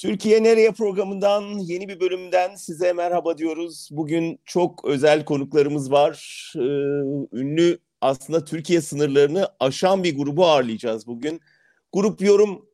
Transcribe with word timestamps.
Türkiye 0.00 0.42
Nereye 0.42 0.72
programından 0.72 1.42
yeni 1.42 1.88
bir 1.88 2.00
bölümden 2.00 2.54
size 2.54 2.92
merhaba 2.92 3.38
diyoruz. 3.38 3.88
Bugün 3.92 4.40
çok 4.44 4.84
özel 4.84 5.24
konuklarımız 5.24 5.92
var. 5.92 6.44
Ee, 6.56 6.60
ünlü 7.32 7.78
aslında 8.00 8.44
Türkiye 8.44 8.80
sınırlarını 8.80 9.48
aşan 9.60 10.04
bir 10.04 10.16
grubu 10.16 10.46
ağırlayacağız 10.46 11.06
bugün. 11.06 11.40
Grup 11.92 12.22
Yorum 12.22 12.66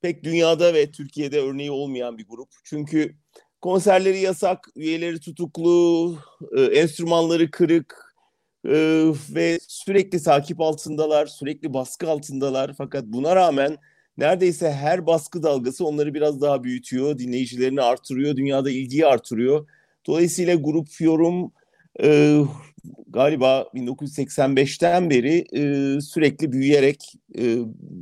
pek 0.00 0.24
dünyada 0.24 0.74
ve 0.74 0.90
Türkiye'de 0.90 1.40
örneği 1.40 1.70
olmayan 1.70 2.18
bir 2.18 2.28
grup. 2.28 2.48
Çünkü 2.64 3.16
konserleri 3.60 4.18
yasak, 4.18 4.68
üyeleri 4.76 5.20
tutuklu, 5.20 6.18
e, 6.56 6.62
enstrümanları 6.62 7.50
kırık 7.50 8.14
e, 8.64 9.04
ve 9.30 9.58
sürekli 9.68 10.22
takip 10.22 10.60
altındalar, 10.60 11.26
sürekli 11.26 11.74
baskı 11.74 12.10
altındalar. 12.10 12.74
Fakat 12.78 13.04
buna 13.04 13.36
rağmen 13.36 13.78
neredeyse 14.18 14.72
her 14.72 15.06
baskı 15.06 15.42
dalgası 15.42 15.86
onları 15.86 16.14
biraz 16.14 16.40
daha 16.40 16.64
büyütüyor, 16.64 17.18
dinleyicilerini 17.18 17.82
artırıyor, 17.82 18.36
dünyada 18.36 18.70
ilgiyi 18.70 19.06
artırıyor. 19.06 19.68
Dolayısıyla 20.06 20.54
grup 20.54 21.00
yorum 21.00 21.52
e, 22.02 22.40
galiba 23.08 23.68
1985'ten 23.74 25.10
beri 25.10 25.44
e, 25.52 26.00
sürekli 26.00 26.52
büyüyerek 26.52 27.14
e, 27.38 27.56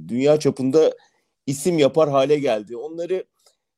dünya 0.08 0.38
çapında 0.38 0.92
isim 1.46 1.78
yapar 1.78 2.10
hale 2.10 2.38
geldi. 2.38 2.76
Onları 2.76 3.24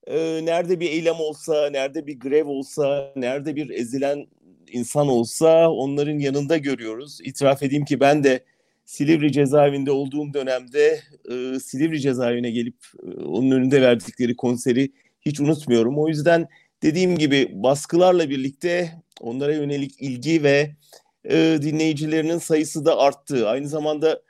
e, 0.07 0.41
nerede 0.45 0.81
bir 0.81 0.91
eylem 0.91 1.21
olsa, 1.21 1.71
nerede 1.71 2.07
bir 2.07 2.21
grev 2.21 2.47
olsa, 2.47 3.13
nerede 3.17 3.57
bir 3.57 3.71
ezilen 3.71 4.27
insan 4.73 5.09
olsa 5.09 5.71
onların 5.71 6.19
yanında 6.19 6.57
görüyoruz. 6.57 7.19
İtiraf 7.25 7.63
edeyim 7.63 7.85
ki 7.85 8.01
ben 8.01 8.25
de 8.25 8.45
Silivri 8.87 9.33
cezaevinde 9.33 9.91
olduğum 9.91 10.35
dönemde 10.35 11.01
e, 11.31 11.61
Silivri 11.61 12.01
cezaevine 12.01 12.51
gelip 12.51 12.77
e, 13.03 13.25
onun 13.25 13.51
önünde 13.51 13.83
verdikleri 13.83 14.37
konseri 14.37 14.93
hiç 15.21 15.41
unutmuyorum. 15.41 15.99
O 15.99 16.09
yüzden 16.09 16.49
dediğim 16.83 17.19
gibi 17.19 17.51
baskılarla 17.53 18.31
birlikte 18.31 18.93
onlara 19.21 19.55
yönelik 19.55 20.03
ilgi 20.03 20.43
ve 20.43 20.77
e, 21.25 21.59
dinleyicilerinin 21.63 22.39
sayısı 22.39 22.85
da 22.85 22.99
arttı. 22.99 23.49
Aynı 23.49 23.69
zamanda 23.69 24.23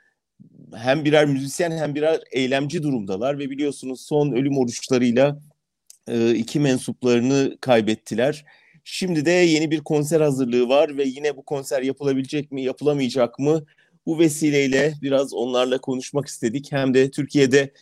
hem 0.75 1.05
birer 1.05 1.25
müzisyen 1.25 1.71
hem 1.71 1.95
birer 1.95 2.21
eylemci 2.31 2.83
durumdalar 2.83 3.39
ve 3.39 3.49
biliyorsunuz 3.49 4.01
son 4.01 4.31
ölüm 4.31 4.57
oruçlarıyla 4.57 5.39
e, 6.07 6.35
iki 6.35 6.59
mensuplarını 6.59 7.57
kaybettiler. 7.61 8.45
Şimdi 8.83 9.25
de 9.25 9.31
yeni 9.31 9.71
bir 9.71 9.79
konser 9.79 10.21
hazırlığı 10.21 10.69
var 10.69 10.97
ve 10.97 11.03
yine 11.03 11.37
bu 11.37 11.45
konser 11.45 11.81
yapılabilecek 11.81 12.51
mi, 12.51 12.63
yapılamayacak 12.63 13.39
mı? 13.39 13.65
Bu 14.07 14.19
vesileyle 14.19 14.93
biraz 15.01 15.33
onlarla 15.33 15.77
konuşmak 15.77 16.27
istedik. 16.27 16.71
Hem 16.71 16.93
de 16.93 17.11
Türkiye'de 17.11 17.73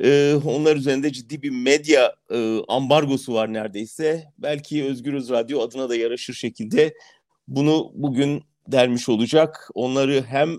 e, 0.00 0.34
onlar 0.44 0.76
üzerinde 0.76 1.12
ciddi 1.12 1.42
bir 1.42 1.50
medya 1.50 2.14
e, 2.30 2.58
ambargosu 2.68 3.34
var 3.34 3.52
neredeyse. 3.52 4.24
Belki 4.38 4.84
Özgürüz 4.84 5.30
Radyo 5.30 5.60
adına 5.60 5.88
da 5.88 5.96
yaraşır 5.96 6.34
şekilde 6.34 6.94
bunu 7.48 7.92
bugün 7.94 8.42
dermiş 8.68 9.08
olacak. 9.08 9.70
Onları 9.74 10.24
hem 10.28 10.56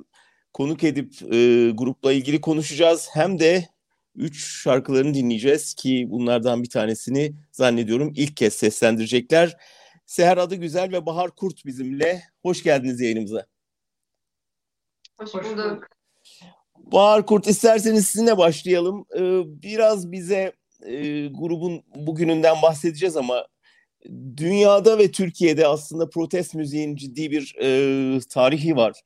konuk 0.53 0.83
edip 0.83 1.13
e, 1.33 1.69
grupla 1.73 2.13
ilgili 2.13 2.41
konuşacağız 2.41 3.09
hem 3.13 3.39
de 3.39 3.67
üç 4.15 4.61
şarkılarını 4.63 5.13
dinleyeceğiz 5.13 5.73
ki 5.73 6.07
bunlardan 6.09 6.63
bir 6.63 6.69
tanesini 6.69 7.33
zannediyorum 7.51 8.13
ilk 8.15 8.37
kez 8.37 8.53
seslendirecekler. 8.53 9.57
Seher 10.05 10.37
Adı 10.37 10.55
Güzel 10.55 10.91
ve 10.91 11.05
Bahar 11.05 11.31
Kurt 11.31 11.65
bizimle. 11.65 12.23
Hoş 12.41 12.63
geldiniz 12.63 13.01
yayınımıza. 13.01 13.50
Hoş 15.19 15.33
bulduk. 15.33 15.87
Bahar 16.77 17.25
Kurt 17.25 17.47
isterseniz 17.47 18.07
sizinle 18.07 18.37
başlayalım. 18.37 19.05
Ee, 19.15 19.41
biraz 19.45 20.11
bize 20.11 20.53
e, 20.85 21.27
grubun 21.27 21.83
bugününden 21.95 22.61
bahsedeceğiz 22.61 23.17
ama 23.17 23.47
dünyada 24.37 24.97
ve 24.97 25.11
Türkiye'de 25.11 25.67
aslında 25.67 26.09
protest 26.09 26.55
müziğin 26.55 26.95
ciddi 26.95 27.31
bir 27.31 27.55
e, 27.61 28.19
tarihi 28.19 28.75
var. 28.75 29.01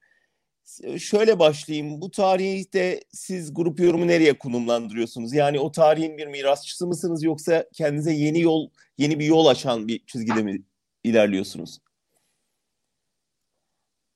Şöyle 0.98 1.40
başlayayım. 1.40 2.02
Bu 2.02 2.12
tarihte 2.12 3.00
siz 3.12 3.54
grup 3.54 3.80
yorumu 3.80 4.08
nereye 4.08 4.38
konumlandırıyorsunuz? 4.38 5.34
Yani 5.34 5.60
o 5.60 5.72
tarihin 5.72 6.18
bir 6.18 6.28
mirasçısı 6.28 6.88
mısınız 6.88 7.24
yoksa 7.24 7.66
kendinize 7.74 8.14
yeni 8.14 8.42
yol, 8.42 8.70
yeni 8.98 9.20
bir 9.20 9.26
yol 9.26 9.46
açan 9.46 9.88
bir 9.88 10.06
çizgide 10.06 10.44
mi 10.44 10.62
ilerliyorsunuz? 11.04 11.80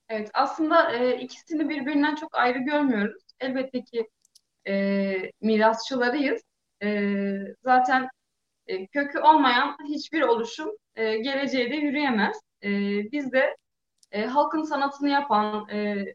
Evet, 0.09 0.29
aslında 0.33 0.91
e, 0.95 1.19
ikisini 1.19 1.69
birbirinden 1.69 2.15
çok 2.15 2.37
ayrı 2.37 2.59
görmüyoruz. 2.59 3.23
Elbette 3.39 3.83
ki 3.83 4.09
e, 4.67 5.31
mirasçılarıyız. 5.41 6.41
E, 6.83 7.09
zaten 7.63 8.09
e, 8.67 8.87
kökü 8.87 9.19
olmayan 9.19 9.77
hiçbir 9.89 10.21
oluşum 10.21 10.71
e, 10.95 11.17
geleceğe 11.17 11.71
de 11.71 11.75
yürüyemez. 11.75 12.41
E, 12.63 12.69
biz 13.11 13.31
de 13.31 13.57
e, 14.11 14.25
halkın 14.25 14.63
sanatını 14.63 15.09
yapan, 15.09 15.69
e, 15.69 16.05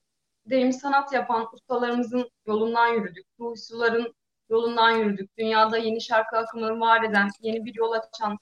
deyim 0.46 0.72
sanat 0.72 1.12
yapan 1.12 1.48
ustalarımızın 1.54 2.30
yolundan 2.46 2.88
yürüdük. 2.88 3.26
Ruhsuların 3.40 4.14
yolundan 4.50 4.90
yürüdük. 4.90 5.38
Dünyada 5.38 5.78
yeni 5.78 6.00
şarkı 6.00 6.36
akımını 6.38 6.80
var 6.80 7.02
eden, 7.02 7.28
yeni 7.40 7.64
bir 7.64 7.74
yol 7.74 7.92
açan 7.92 8.38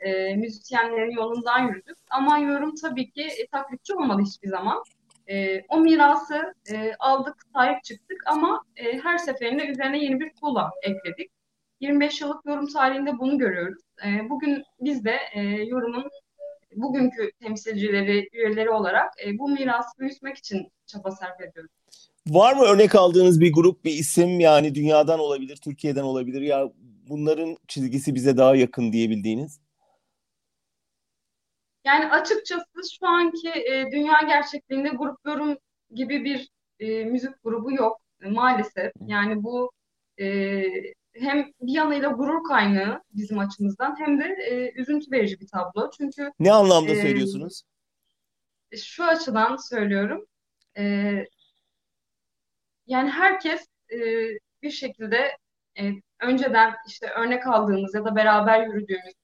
e, 0.00 0.36
müzisyenlerin 0.36 1.10
yolundan 1.10 1.68
yürüdük. 1.68 1.96
Ama 2.10 2.38
yorum 2.38 2.74
tabii 2.74 3.10
ki 3.10 3.22
e, 3.22 3.46
taklitçi 3.46 3.94
olmadı 3.94 4.22
hiçbir 4.26 4.48
zaman. 4.48 4.82
E, 5.28 5.62
o 5.68 5.80
mirası 5.80 6.54
e, 6.72 6.92
aldık, 6.98 7.34
sahip 7.54 7.84
çıktık 7.84 8.18
ama 8.26 8.62
e, 8.76 8.98
her 8.98 9.18
seferinde 9.18 9.66
üzerine 9.66 10.04
yeni 10.04 10.20
bir 10.20 10.32
tuğla 10.40 10.70
ekledik. 10.82 11.30
25 11.80 12.20
yıllık 12.20 12.46
yorum 12.46 12.66
tarihinde 12.66 13.18
bunu 13.18 13.38
görüyoruz. 13.38 13.82
E, 14.06 14.30
bugün 14.30 14.64
biz 14.80 15.04
de 15.04 15.18
e, 15.34 15.40
yorumun 15.42 16.10
bugünkü 16.76 17.30
temsilcileri, 17.40 18.28
üyeleri 18.32 18.70
olarak 18.70 19.12
e, 19.26 19.38
bu 19.38 19.48
mirası 19.48 19.98
büyütmek 19.98 20.36
için 20.36 20.68
çaba 20.86 21.10
sarf 21.10 21.40
ediyoruz. 21.40 21.70
Var 22.26 22.56
mı 22.56 22.62
örnek 22.62 22.94
aldığınız 22.94 23.40
bir 23.40 23.52
grup, 23.52 23.84
bir 23.84 23.92
isim 23.92 24.40
yani 24.40 24.74
dünyadan 24.74 25.20
olabilir, 25.20 25.56
Türkiye'den 25.56 26.02
olabilir 26.02 26.40
ya 26.40 26.72
bunların 27.08 27.56
çizgisi 27.68 28.14
bize 28.14 28.36
daha 28.36 28.56
yakın 28.56 28.92
diyebildiğiniz? 28.92 29.60
Yani 31.86 32.10
açıkçası 32.10 32.96
şu 33.00 33.06
anki 33.06 33.48
e, 33.48 33.90
dünya 33.92 34.20
gerçekliğinde 34.28 34.88
grup 34.88 35.18
yorum 35.26 35.56
gibi 35.94 36.24
bir 36.24 36.48
e, 36.80 37.04
müzik 37.04 37.42
grubu 37.44 37.72
yok 37.72 38.00
e, 38.22 38.28
maalesef. 38.28 38.92
Yani 39.06 39.42
bu 39.42 39.72
e, 40.20 40.62
hem 41.14 41.52
bir 41.60 41.72
yanıyla 41.72 42.08
gurur 42.08 42.44
kaynağı 42.44 43.02
bizim 43.12 43.38
açımızdan 43.38 43.96
hem 43.98 44.20
de 44.20 44.24
e, 44.24 44.80
üzüntü 44.80 45.10
verici 45.10 45.40
bir 45.40 45.46
tablo. 45.46 45.90
Çünkü 45.96 46.32
ne 46.40 46.52
anlamda 46.52 46.92
e, 46.92 47.02
söylüyorsunuz? 47.02 47.62
Şu 48.84 49.04
açıdan 49.04 49.56
söylüyorum. 49.56 50.26
E, 50.78 50.84
yani 52.86 53.10
herkes 53.10 53.66
e, 53.92 53.98
bir 54.62 54.70
şekilde 54.70 55.36
e, 55.78 55.92
önceden 56.20 56.74
işte 56.86 57.10
örnek 57.10 57.46
aldığımız 57.46 57.94
ya 57.94 58.04
da 58.04 58.16
beraber 58.16 58.66
yürüdüğümüz 58.66 59.14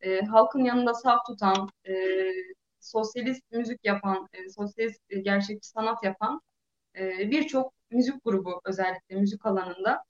e, 0.00 0.20
halkın 0.20 0.64
yanında 0.64 0.94
saf 0.94 1.26
tutan, 1.26 1.68
e, 1.88 1.92
sosyalist 2.80 3.52
müzik 3.52 3.84
yapan, 3.84 4.28
e, 4.32 4.48
sosyalist 4.50 5.00
e, 5.10 5.20
gerçekçi 5.20 5.68
sanat 5.68 6.04
yapan 6.04 6.40
e, 6.98 7.30
birçok 7.30 7.72
müzik 7.90 8.24
grubu 8.24 8.60
özellikle 8.64 9.16
müzik 9.16 9.46
alanında 9.46 10.04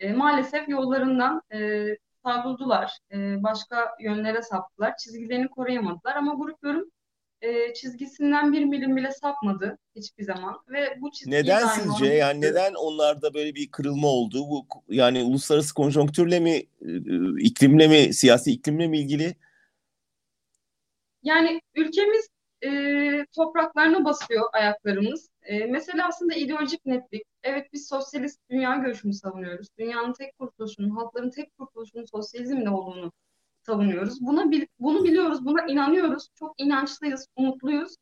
e, 0.00 0.12
maalesef 0.12 0.68
yollarından 0.68 1.42
e, 1.52 1.86
savruldular. 2.24 2.98
E, 3.12 3.42
başka 3.42 3.96
yönlere 4.00 4.42
saptılar. 4.42 4.96
Çizgilerini 4.96 5.48
koruyamadılar 5.48 6.16
ama 6.16 6.34
grup 6.34 6.58
yorum 6.62 6.90
e, 7.42 7.74
çizgisinden 7.74 8.52
bir 8.52 8.64
milim 8.64 8.96
bile 8.96 9.10
sapmadı 9.10 9.78
hiçbir 9.96 10.24
zaman. 10.24 10.56
Ve 10.68 10.98
bu 11.00 11.10
çizgi 11.10 11.30
neden 11.30 11.66
sizce? 11.66 12.06
yani 12.06 12.40
neden 12.40 12.74
onlarda 12.74 13.34
böyle 13.34 13.54
bir 13.54 13.70
kırılma 13.70 14.08
oldu? 14.08 14.38
Bu 14.38 14.66
yani 14.88 15.22
uluslararası 15.22 15.74
konjonktürle 15.74 16.40
mi 16.40 16.50
e, 16.50 16.90
iklimle 17.38 17.88
mi 17.88 18.14
siyasi 18.14 18.52
iklimle 18.52 18.88
mi 18.88 18.98
ilgili? 18.98 19.34
Yani 21.22 21.60
ülkemiz 21.74 22.28
e, 22.64 22.70
topraklarına 23.36 24.04
basıyor 24.04 24.44
ayaklarımız. 24.52 25.28
E, 25.42 25.66
mesela 25.66 26.08
aslında 26.08 26.34
ideolojik 26.34 26.86
netlik. 26.86 27.22
Evet 27.42 27.66
biz 27.72 27.88
sosyalist 27.88 28.40
dünya 28.50 28.74
görüşünü 28.74 29.12
savunuyoruz. 29.12 29.68
Dünyanın 29.78 30.12
tek 30.12 30.38
kurtuluşunun 30.38 30.90
halkların 30.90 31.30
tek 31.30 31.58
kurtuluşunun 31.58 32.04
sosyalizmle 32.04 32.70
olduğunu 32.70 33.12
savunuyoruz. 33.62 34.20
Buna 34.20 34.50
bunu 34.78 35.04
biliyoruz, 35.04 35.44
buna 35.44 35.66
inanıyoruz. 35.66 36.28
Çok 36.38 36.60
inançlıyız, 36.60 37.26
umutluyuz 37.36 37.96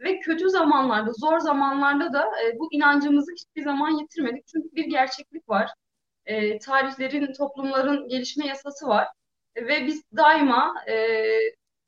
ve 0.00 0.20
kötü 0.20 0.50
zamanlarda, 0.50 1.12
zor 1.12 1.38
zamanlarda 1.38 2.12
da 2.12 2.24
e, 2.42 2.58
bu 2.58 2.68
inancımızı 2.72 3.32
hiçbir 3.32 3.62
zaman 3.62 3.90
yitirmedik. 3.90 4.46
Çünkü 4.46 4.68
bir 4.76 4.84
gerçeklik 4.84 5.48
var. 5.48 5.70
E, 6.26 6.58
tarihlerin, 6.58 7.32
toplumların 7.32 8.08
gelişme 8.08 8.46
yasası 8.46 8.86
var. 8.86 9.08
E, 9.56 9.66
ve 9.66 9.86
biz 9.86 10.02
daima 10.16 10.74
e, 10.88 11.16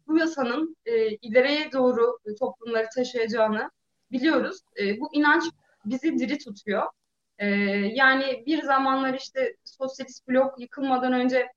bu 0.07 0.19
yasanın 0.19 0.77
e, 0.87 1.09
ileriye 1.09 1.73
doğru 1.73 2.19
toplumları 2.41 2.87
taşıyacağını 2.97 3.71
biliyoruz. 4.13 4.61
E, 4.81 5.01
bu 5.01 5.15
inanç 5.15 5.45
bizi 5.85 6.19
diri 6.19 6.39
tutuyor. 6.39 6.87
E, 7.39 7.47
yani 7.95 8.43
bir 8.47 8.63
zamanlar 8.63 9.15
işte 9.15 9.57
sosyalist 9.65 10.29
blok 10.29 10.61
yıkılmadan 10.61 11.13
önce 11.13 11.49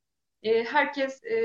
e, 0.43 0.63
herkes 0.63 1.23
e, 1.23 1.37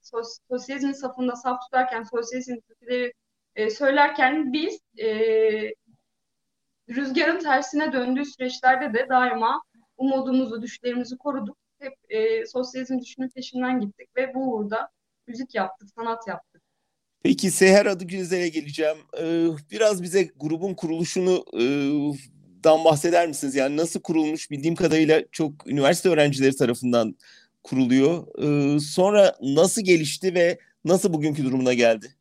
sos, 0.00 0.38
sosyalizmin 0.50 0.92
safında 0.92 1.36
saf 1.36 1.62
tutarken, 1.62 2.02
sosyalizm 2.02 2.56
türküleri 2.68 3.12
e, 3.54 3.70
söylerken 3.70 4.52
biz 4.52 4.78
e, 4.98 5.08
rüzgarın 6.88 7.38
tersine 7.38 7.92
döndüğü 7.92 8.24
süreçlerde 8.24 8.94
de 8.94 9.08
daima 9.08 9.62
umudumuzu, 9.96 10.62
düşlerimizi 10.62 11.16
koruduk. 11.16 11.56
Hep 11.78 11.94
e, 12.08 12.46
sosyalizm 12.46 12.98
düşünün 12.98 13.28
peşinden 13.28 13.80
gittik 13.80 14.08
ve 14.16 14.34
bu 14.34 14.54
uğurda 14.54 14.88
müzik 15.26 15.54
yaptık, 15.54 15.88
sanat 15.94 16.28
yaptık. 16.28 16.62
Peki 17.22 17.50
Seher 17.50 17.86
Adıgüzel'e 17.86 18.48
geleceğim. 18.48 18.96
Ee, 19.20 19.46
biraz 19.70 20.02
bize 20.02 20.30
grubun 20.36 20.74
kuruluşunu 20.74 21.44
e, 21.54 21.62
dan 22.64 22.84
bahseder 22.84 23.28
misiniz? 23.28 23.54
Yani 23.54 23.76
nasıl 23.76 24.00
kurulmuş 24.00 24.50
bildiğim 24.50 24.74
kadarıyla 24.74 25.22
çok 25.32 25.66
üniversite 25.66 26.08
öğrencileri 26.08 26.56
tarafından 26.56 27.16
kuruluyor. 27.66 28.26
Ee, 28.38 28.80
sonra 28.80 29.36
nasıl 29.40 29.82
gelişti 29.82 30.34
ve 30.34 30.58
nasıl 30.84 31.12
bugünkü 31.12 31.44
durumuna 31.44 31.74
geldi? 31.74 32.14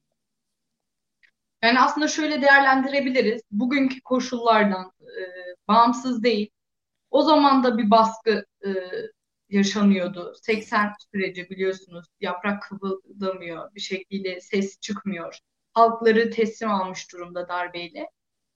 Yani 1.64 1.80
aslında 1.80 2.08
şöyle 2.08 2.42
değerlendirebiliriz. 2.42 3.42
Bugünkü 3.52 4.02
koşullardan 4.02 4.92
e, 5.02 5.22
bağımsız 5.68 6.24
değil. 6.24 6.50
O 7.12 7.22
zaman 7.22 7.64
da 7.64 7.78
bir 7.78 7.92
baskı 7.92 8.46
e, 8.66 8.70
yaşanıyordu. 9.50 10.34
80 10.42 10.94
süreci 11.12 11.50
biliyorsunuz 11.50 12.06
yaprak 12.20 12.62
kıvıldamıyor 12.62 13.76
bir 13.76 13.82
şekilde 13.82 14.42
ses 14.42 14.80
çıkmıyor. 14.80 15.40
Halkları 15.74 16.32
teslim 16.32 16.72
almış 16.72 17.12
durumda 17.14 17.48
darbeyle. 17.48 18.10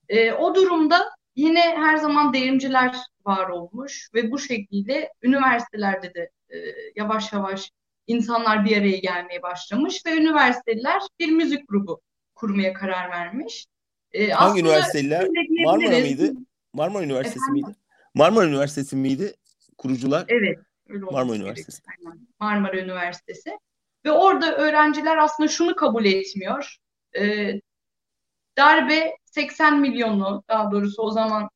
E, 0.08 0.32
o 0.32 0.54
durumda 0.54 1.10
yine 1.36 1.60
her 1.60 1.96
zaman 1.96 2.34
devrimciler 2.34 2.96
var 3.26 3.48
olmuş 3.48 4.08
ve 4.14 4.30
bu 4.30 4.38
şekilde 4.38 5.12
üniversitelerde 5.22 6.14
de 6.14 6.30
e, 6.50 6.58
yavaş 6.96 7.32
yavaş 7.32 7.70
insanlar 8.06 8.64
bir 8.64 8.76
araya 8.76 8.98
gelmeye 8.98 9.42
başlamış 9.42 10.06
ve 10.06 10.16
üniversiteler 10.16 11.02
bir 11.20 11.30
müzik 11.30 11.68
grubu 11.68 12.00
kurmaya 12.34 12.72
karar 12.72 13.10
vermiş. 13.10 13.66
E, 14.12 14.28
Hangi 14.28 14.60
üniversiteler? 14.60 15.28
Marmara 15.64 15.98
mıydı? 15.98 16.32
Marmara 16.72 17.04
Üniversitesi 17.04 17.44
Efendim? 17.44 17.64
miydi? 17.66 17.78
Marmara 18.14 18.46
Üniversitesi 18.46 18.96
miydi 18.96 19.34
kurucular? 19.78 20.24
Evet. 20.28 20.58
Öyle 20.88 21.04
Marmara 21.04 21.36
Üniversitesi. 21.36 21.82
Marmara 22.40 22.76
Üniversitesi. 22.80 23.58
Ve 24.04 24.12
orada 24.12 24.56
öğrenciler 24.56 25.16
aslında 25.16 25.48
şunu 25.48 25.76
kabul 25.76 26.04
etmiyor. 26.04 26.76
E, 27.18 27.52
darbe 28.58 29.16
80 29.24 29.80
milyonu 29.80 30.44
daha 30.48 30.70
doğrusu 30.70 31.02
o 31.02 31.10
zaman 31.10 31.50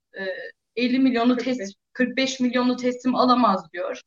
e, 0.77 0.83
50 0.85 0.99
milyonu 0.99 1.37
teslim 1.37 1.69
45 1.93 2.41
milyonu 2.41 2.77
teslim 2.77 3.15
alamaz 3.15 3.73
diyor. 3.73 4.01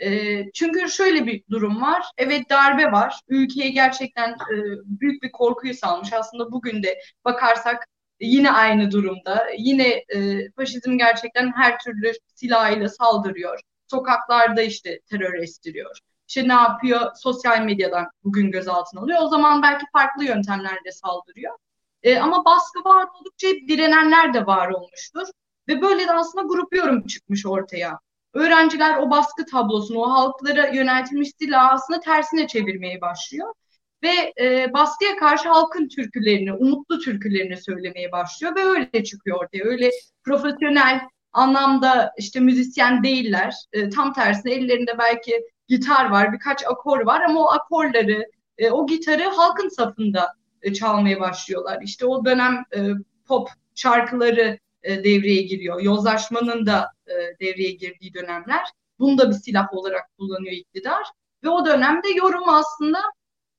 E, 0.00 0.42
çünkü 0.52 0.90
şöyle 0.90 1.26
bir 1.26 1.44
durum 1.50 1.82
var. 1.82 2.02
Evet 2.18 2.50
darbe 2.50 2.92
var. 2.92 3.20
Ülkeye 3.28 3.68
gerçekten 3.70 4.30
e, 4.30 4.56
büyük 4.84 5.22
bir 5.22 5.32
korkuyu 5.32 5.74
salmış. 5.74 6.12
Aslında 6.12 6.52
bugün 6.52 6.82
de 6.82 6.98
bakarsak 7.24 7.86
yine 8.20 8.50
aynı 8.50 8.90
durumda. 8.90 9.46
Yine 9.58 10.04
e, 10.08 10.50
faşizm 10.56 10.98
gerçekten 10.98 11.52
her 11.56 11.78
türlü 11.78 12.12
silahıyla 12.34 12.88
saldırıyor. 12.88 13.60
Sokaklarda 13.90 14.62
işte 14.62 15.00
terör 15.10 15.34
estiriyor. 15.34 15.98
İşte 16.28 16.48
ne 16.48 16.52
yapıyor? 16.52 17.00
Sosyal 17.16 17.60
medyadan 17.62 18.06
bugün 18.24 18.50
gözaltına 18.50 19.00
alıyor. 19.00 19.18
O 19.22 19.28
zaman 19.28 19.62
belki 19.62 19.86
farklı 19.92 20.24
yöntemlerle 20.24 20.92
saldırıyor. 20.92 21.54
E, 22.02 22.18
ama 22.18 22.44
baskı 22.44 22.84
var 22.84 23.06
oldukça 23.20 23.48
direnenler 23.48 24.34
de 24.34 24.46
var 24.46 24.68
olmuştur. 24.68 25.28
Ve 25.68 25.82
böyle 25.82 26.08
de 26.08 26.12
aslında 26.12 26.46
grup 26.46 26.74
yorum 26.76 27.06
çıkmış 27.06 27.46
ortaya. 27.46 27.98
Öğrenciler 28.34 28.98
o 28.98 29.10
baskı 29.10 29.46
tablosunu, 29.46 29.98
o 29.98 30.10
halklara 30.10 30.66
yöneltilmiş 30.66 31.30
silahı 31.38 31.72
aslında 31.72 32.00
tersine 32.00 32.46
çevirmeye 32.46 33.00
başlıyor. 33.00 33.54
Ve 34.02 34.32
e, 34.40 34.72
baskıya 34.72 35.16
karşı 35.16 35.48
halkın 35.48 35.88
türkülerini, 35.88 36.52
umutlu 36.52 36.98
türkülerini 36.98 37.56
söylemeye 37.56 38.12
başlıyor 38.12 38.56
ve 38.56 38.62
öyle 38.62 39.04
çıkıyor 39.04 39.44
ortaya. 39.44 39.64
Öyle 39.64 39.90
profesyonel 40.24 41.00
anlamda 41.32 42.12
işte 42.18 42.40
müzisyen 42.40 43.02
değiller. 43.02 43.54
E, 43.72 43.90
tam 43.90 44.12
tersine 44.12 44.52
ellerinde 44.52 44.98
belki 44.98 45.42
gitar 45.68 46.10
var, 46.10 46.32
birkaç 46.32 46.66
akor 46.66 47.06
var 47.06 47.22
ama 47.22 47.40
o 47.40 47.50
akorları, 47.50 48.24
e, 48.58 48.70
o 48.70 48.86
gitarı 48.86 49.24
halkın 49.24 49.68
safında 49.68 50.34
e, 50.62 50.74
çalmaya 50.74 51.20
başlıyorlar. 51.20 51.78
İşte 51.82 52.06
o 52.06 52.24
dönem 52.24 52.64
e, 52.76 52.78
pop 53.26 53.48
şarkıları 53.74 54.58
e, 54.82 55.04
devreye 55.04 55.42
giriyor. 55.42 55.80
Yozlaşmanın 55.80 56.66
da 56.66 56.92
e, 57.06 57.14
devreye 57.40 57.70
girdiği 57.70 58.14
dönemler. 58.14 58.64
Bunu 58.98 59.18
da 59.18 59.30
bir 59.30 59.34
silah 59.34 59.74
olarak 59.74 60.10
kullanıyor 60.18 60.52
iktidar. 60.52 61.06
Ve 61.44 61.48
o 61.48 61.66
dönemde 61.66 62.08
yorum 62.08 62.48
aslında 62.48 62.98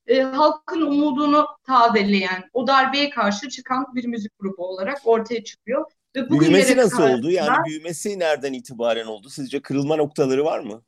e, 0.07 0.21
halkın 0.21 0.81
umudunu 0.81 1.47
tazeleyen, 1.63 2.49
o 2.53 2.67
darbeye 2.67 3.09
karşı 3.09 3.49
çıkan 3.49 3.95
bir 3.95 4.05
müzik 4.05 4.39
grubu 4.39 4.67
olarak 4.67 4.97
ortaya 5.05 5.43
çıkıyor. 5.43 5.85
Ve 6.15 6.29
büyümesi 6.29 6.77
nasıl 6.77 7.03
oldu? 7.03 7.31
Yani 7.31 7.65
büyümesi 7.65 8.19
nereden 8.19 8.53
itibaren 8.53 9.05
oldu? 9.05 9.29
Sizce 9.29 9.61
kırılma 9.61 9.95
noktaları 9.95 10.45
var 10.45 10.59
mı? 10.59 10.83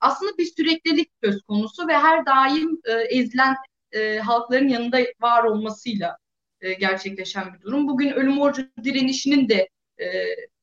Aslında 0.00 0.38
bir 0.38 0.52
süreklilik 0.56 1.10
söz 1.24 1.42
konusu 1.42 1.88
ve 1.88 1.98
her 1.98 2.26
daim 2.26 2.80
e, 2.84 2.92
ezilen 2.92 3.56
e, 3.92 4.18
halkların 4.18 4.68
yanında 4.68 4.98
var 5.20 5.44
olmasıyla 5.44 6.16
e, 6.62 6.72
gerçekleşen 6.72 7.54
bir 7.54 7.60
durum. 7.60 7.88
Bugün 7.88 8.10
ölüm 8.10 8.40
orucu 8.40 8.62
direnişinin 8.84 9.48
de 9.48 9.68
e, 10.00 10.06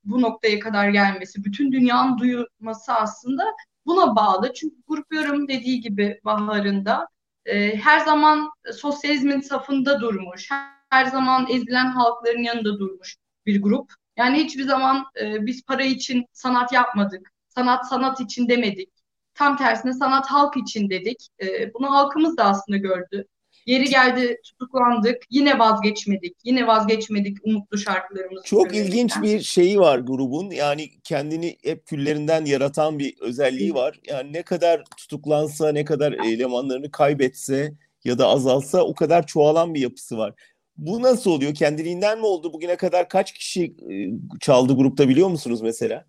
bu 0.04 0.22
noktaya 0.22 0.60
kadar 0.60 0.90
gelmesi, 0.90 1.44
bütün 1.44 1.72
dünyanın 1.72 2.18
duyması 2.18 2.94
aslında 2.94 3.44
buna 3.86 4.16
bağlı. 4.16 4.54
Çünkü 4.54 4.76
grup 4.88 5.14
yorum 5.14 5.48
dediği 5.48 5.82
gibi 5.82 6.20
baharında 6.26 7.08
e, 7.46 7.76
her 7.76 8.00
zaman 8.00 8.50
sosyalizmin 8.74 9.42
safında 9.42 10.02
durmuş, 10.02 10.50
her 10.90 11.06
zaman 11.06 11.48
ezilen 11.50 11.86
halkların 11.86 12.44
yanında 12.44 12.80
durmuş 12.80 13.16
bir 13.46 13.62
grup. 13.62 13.94
Yani 14.18 14.44
hiçbir 14.44 14.64
zaman 14.64 15.06
e, 15.22 15.46
biz 15.46 15.66
para 15.66 15.84
için 15.84 16.26
sanat 16.34 16.74
yapmadık, 16.74 17.32
sanat 17.50 17.90
sanat 17.90 18.22
için 18.22 18.50
demedik. 18.50 18.90
Tam 19.34 19.58
tersine 19.58 19.94
sanat 19.94 20.28
halk 20.28 20.58
için 20.58 20.90
dedik. 20.90 21.28
E, 21.42 21.74
bunu 21.74 21.92
halkımız 21.92 22.38
da 22.38 22.44
aslında 22.44 22.78
gördü. 22.78 23.26
Yeri 23.70 23.90
geldi 23.90 24.38
tutuklandık. 24.44 25.18
Yine 25.30 25.60
vazgeçmedik. 25.60 26.36
Yine 26.44 26.68
vazgeçmedik 26.68 27.38
umutlu 27.44 27.78
şarkılarımızı. 27.78 28.44
Çok 28.46 28.76
ilginç 28.76 29.22
bir 29.22 29.40
şeyi 29.42 29.80
var 29.80 30.00
grubun. 30.00 30.50
Yani 30.50 30.90
kendini 31.04 31.58
hep 31.64 31.86
küllerinden 31.86 32.46
yaratan 32.46 33.00
bir 33.00 33.20
özelliği 33.22 33.74
var. 33.74 34.00
Yani 34.08 34.34
ne 34.34 34.44
kadar 34.44 34.84
tutuklansa, 34.98 35.72
ne 35.72 35.86
kadar 35.86 36.14
elemanlarını 36.14 36.92
kaybetse 36.92 37.74
ya 38.04 38.18
da 38.18 38.28
azalsa 38.28 38.84
o 38.84 38.96
kadar 38.96 39.28
çoğalan 39.28 39.74
bir 39.74 39.80
yapısı 39.80 40.18
var. 40.18 40.34
Bu 40.78 41.02
nasıl 41.02 41.32
oluyor? 41.32 41.54
Kendiliğinden 41.54 42.20
mi 42.20 42.26
oldu? 42.26 42.54
Bugüne 42.54 42.76
kadar 42.76 43.10
kaç 43.10 43.34
kişi 43.34 43.64
e, 43.64 43.94
çaldı 44.40 44.74
grupta 44.74 45.10
biliyor 45.10 45.30
musunuz 45.30 45.62
mesela? 45.62 46.06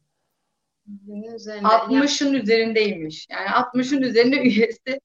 60'ın 1.62 2.35
üzerindeymiş. 2.35 3.26
Yani 3.31 3.49
60'ın 3.49 4.02
üzerinde 4.02 4.37
üyesi 4.43 5.00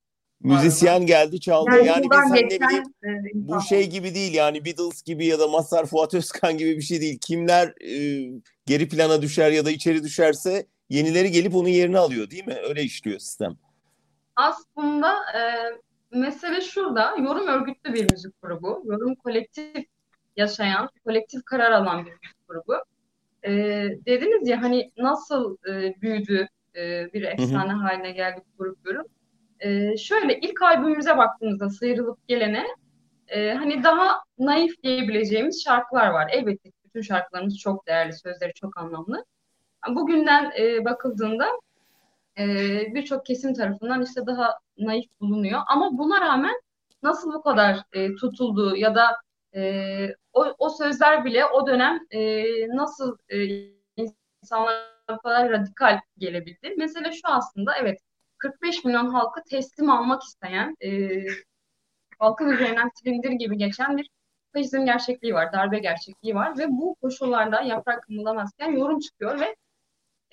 Müzisyen 0.45 1.05
geldi 1.05 1.39
çaldı. 1.39 1.69
Yani, 1.71 1.87
yani 1.87 2.07
mesela 2.09 2.33
ne 2.33 2.49
bileyim 2.49 2.83
e, 3.03 3.31
bu 3.33 3.61
şey 3.61 3.89
gibi 3.89 4.15
değil 4.15 4.33
yani 4.33 4.65
Beatles 4.65 5.03
gibi 5.03 5.25
ya 5.25 5.39
da 5.39 5.47
Mazhar 5.47 5.85
Fuat 5.85 6.13
Özkan 6.13 6.57
gibi 6.57 6.77
bir 6.77 6.81
şey 6.81 7.01
değil. 7.01 7.19
Kimler 7.21 7.67
e, 7.67 8.31
geri 8.65 8.89
plana 8.89 9.21
düşer 9.21 9.51
ya 9.51 9.65
da 9.65 9.71
içeri 9.71 10.03
düşerse 10.03 10.65
yenileri 10.89 11.31
gelip 11.31 11.55
onun 11.55 11.67
yerini 11.67 11.97
alıyor 11.97 12.29
değil 12.29 12.47
mi? 12.47 12.57
Öyle 12.69 12.83
işliyor 12.83 13.19
sistem. 13.19 13.57
Aslında 14.35 15.11
e, 15.11 15.41
mesele 16.11 16.61
şurada. 16.61 17.15
Yorum 17.17 17.47
örgütlü 17.47 17.93
bir 17.93 18.11
müzik 18.11 18.41
grubu. 18.41 18.83
Yorum 18.85 19.15
kolektif 19.15 19.85
yaşayan, 20.37 20.89
kolektif 21.05 21.45
karar 21.45 21.71
alan 21.71 22.05
bir 22.05 22.11
müzik 22.11 22.47
grubu. 22.47 22.73
E, 23.43 23.51
dediniz 24.05 24.47
ya 24.47 24.61
hani 24.61 24.91
nasıl 24.97 25.57
e, 25.69 26.01
büyüdü, 26.01 26.47
e, 26.75 27.13
bir 27.13 27.21
efsane 27.21 27.73
hı 27.73 27.77
hı. 27.77 27.81
haline 27.81 28.11
geldi 28.11 28.41
bu 28.47 28.63
grup 28.63 28.77
yorum. 28.85 29.05
E, 29.59 29.97
şöyle 29.97 30.39
ilk 30.39 30.61
albümümüze 30.61 31.17
baktığımızda 31.17 31.69
sıyrılıp 31.69 32.27
gelene 32.27 32.65
e, 33.27 33.53
hani 33.53 33.83
daha 33.83 34.23
naif 34.39 34.83
diyebileceğimiz 34.83 35.63
şarkılar 35.63 36.07
var. 36.07 36.29
Elbette 36.31 36.71
bütün 36.83 37.01
şarkılarımız 37.01 37.57
çok 37.57 37.87
değerli, 37.87 38.13
sözleri 38.13 38.53
çok 38.53 38.77
anlamlı. 38.77 39.25
Bugünden 39.89 40.51
e, 40.59 40.85
bakıldığında 40.85 41.47
e, 42.37 42.45
birçok 42.95 43.25
kesim 43.25 43.53
tarafından 43.53 44.03
işte 44.03 44.25
daha 44.25 44.59
naif 44.77 45.05
bulunuyor. 45.21 45.61
Ama 45.67 45.97
buna 45.97 46.21
rağmen 46.21 46.55
nasıl 47.03 47.33
bu 47.33 47.41
kadar 47.41 47.83
e, 47.93 48.15
tutulduğu 48.15 48.75
ya 48.75 48.95
da 48.95 49.17
e, 49.55 50.15
o, 50.33 50.45
o 50.57 50.69
sözler 50.69 51.25
bile 51.25 51.45
o 51.45 51.67
dönem 51.67 51.99
e, 52.11 52.43
nasıl 52.67 53.17
e, 53.29 53.37
insanlara 53.97 54.95
bu 55.09 55.17
kadar 55.17 55.49
radikal 55.49 55.99
gelebildi. 56.17 56.73
Mesela 56.77 57.11
şu 57.11 57.21
aslında 57.27 57.77
evet 57.77 57.99
45 58.45 58.83
milyon 58.85 59.09
halkı 59.09 59.41
teslim 59.49 59.89
almak 59.89 60.23
isteyen, 60.23 60.75
e, 60.83 60.89
halkın 62.19 62.49
üzerinden 62.49 62.89
silindir 62.95 63.31
gibi 63.31 63.57
geçen 63.57 63.97
bir 63.97 64.09
faşizm 64.53 64.85
gerçekliği 64.85 65.33
var, 65.33 65.53
darbe 65.53 65.79
gerçekliği 65.79 66.35
var 66.35 66.57
ve 66.57 66.67
bu 66.69 66.95
koşullarda 67.01 67.61
yaprak 67.61 68.03
kımıldamazken 68.03 68.71
yorum 68.71 68.99
çıkıyor 68.99 69.39
ve 69.39 69.55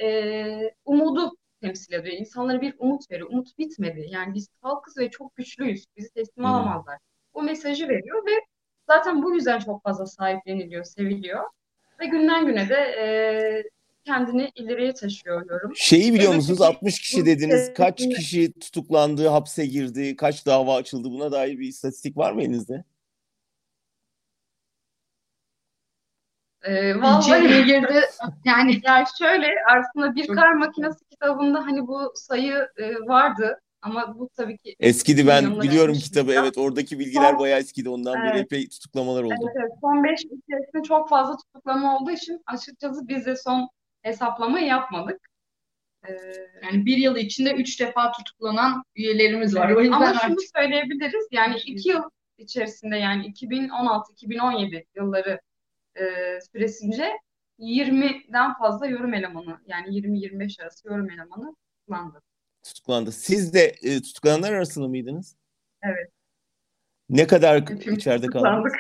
e, 0.01 0.71
umudu 0.85 1.33
temsil 1.61 1.93
ediyor. 1.93 2.17
İnsanlara 2.17 2.61
bir 2.61 2.75
umut 2.79 3.11
veriyor. 3.11 3.29
Umut 3.31 3.59
bitmedi. 3.59 4.07
Yani 4.11 4.35
biz 4.35 4.49
halkız 4.63 4.99
ve 4.99 5.11
çok 5.11 5.37
güçlüyüz. 5.37 5.87
Bizi 5.97 6.11
teslim 6.11 6.45
Hmm. 6.45 6.55
alamazlar. 6.55 6.99
Bu 7.35 7.43
mesajı 7.43 7.89
veriyor 7.89 8.27
ve 8.27 8.31
zaten 8.89 9.23
bu 9.23 9.35
yüzden 9.35 9.59
çok 9.59 9.83
fazla 9.83 10.07
sahipleniliyor, 10.07 10.85
seviliyor. 10.85 11.45
Ve 12.01 12.07
günden 12.07 12.47
güne 12.47 12.69
de 12.69 12.75
e, 12.77 13.63
kendini 14.07 14.51
ileriye 14.55 14.95
taşıyor 14.95 15.51
yorum. 15.51 15.73
Şeyi 15.77 16.15
biliyor 16.15 16.35
musunuz? 16.35 16.59
peki, 16.59 16.69
60 16.77 17.01
kişi 17.01 17.27
dediniz. 17.27 17.75
Kaç 17.75 17.97
kesinlikle- 17.97 18.19
kişi 18.21 18.53
tutuklandı, 18.53 19.29
hapse 19.29 19.67
girdi, 19.67 20.17
kaç 20.17 20.47
dava 20.47 20.75
açıldı? 20.77 21.11
Buna 21.11 21.33
dair 21.33 21.59
bir 21.59 21.69
istatistik 21.69 22.17
var 22.17 22.33
mı 22.33 22.43
elinizde? 22.43 22.85
E, 26.63 26.71
İçeriye 26.73 26.95
vallahi 27.03 27.65
girdi. 27.67 28.01
Yani 28.45 28.81
yani 28.85 29.05
şöyle 29.19 29.47
aslında 29.79 30.15
bir 30.15 30.27
kar 30.27 30.53
makinesi 30.53 31.05
kitabında 31.11 31.67
hani 31.67 31.87
bu 31.87 32.13
sayı 32.15 32.69
e, 32.77 32.95
vardı 32.95 33.61
ama 33.83 34.19
bu 34.19 34.29
tabii 34.37 34.59
ki 34.59 34.77
Eskidi 34.81 35.27
ben 35.27 35.61
biliyorum 35.63 35.95
kitabı. 35.95 36.33
Evet 36.33 36.59
oradaki 36.59 36.99
bilgiler 36.99 37.31
Son- 37.31 37.39
bayağı 37.39 37.61
eskidi. 37.61 37.89
Ondan 37.89 38.15
beri 38.23 38.31
Evet. 38.33 38.41
epey 38.45 38.69
tutuklamalar 38.69 39.23
oldu. 39.23 39.35
Evet, 39.45 39.57
evet. 39.61 39.73
Son 39.81 40.05
5 40.05 40.25
yıl 40.25 40.39
içerisinde 40.39 40.83
çok 40.83 41.09
fazla 41.09 41.37
tutuklama 41.37 41.97
olduğu 41.99 42.11
için 42.11 42.43
açıkçası 42.47 43.09
biz 43.09 43.27
de 43.27 43.37
son 43.37 43.69
hesaplamayı 44.03 44.67
yapmadık. 44.67 45.21
Ee, 46.09 46.13
yani 46.63 46.87
bir 46.87 46.97
yıl 46.97 47.17
içinde 47.17 47.53
üç 47.53 47.81
defa 47.81 48.13
tutuklanan 48.13 48.85
üyelerimiz 48.97 49.57
var. 49.57 49.71
Evet. 49.71 49.93
Ama 49.93 50.07
şunu 50.07 50.19
artık 50.25 50.41
söyleyebiliriz. 50.57 51.29
Yani 51.31 51.57
2 51.57 51.89
yıl 51.89 52.03
içerisinde 52.39 52.97
yani 52.97 53.27
2016-2017 53.27 54.85
yılları 54.95 55.41
e, 55.97 56.03
süresince 56.53 57.13
20'den 57.59 58.55
fazla 58.59 58.87
yorum 58.87 59.15
elemanı 59.15 59.61
yani 59.67 59.89
20-25 59.89 60.63
arası 60.63 60.89
yorum 60.89 61.11
elemanı 61.11 61.55
tutuklandı. 61.67 62.23
Tutuklandı. 62.63 63.13
Siz 63.13 63.55
de 63.55 63.75
e, 63.83 64.03
tutuklananlar 64.03 64.53
arasında 64.53 64.89
mıydınız? 64.89 65.37
Evet. 65.83 66.11
Ne 67.09 67.27
kadar 67.27 67.61
Hepimiz 67.61 67.99
içeride 67.99 68.27
kaldınız? 68.27 68.73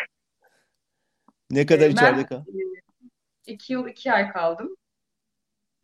Ne 1.50 1.66
kadar 1.66 1.86
Ee, 1.86 1.90
içeride 1.90 2.26
kaldınız? 2.26 2.54
2 3.46 3.72
yıl 3.72 3.86
2 3.88 4.12
ay 4.12 4.32
kaldım. 4.32 4.76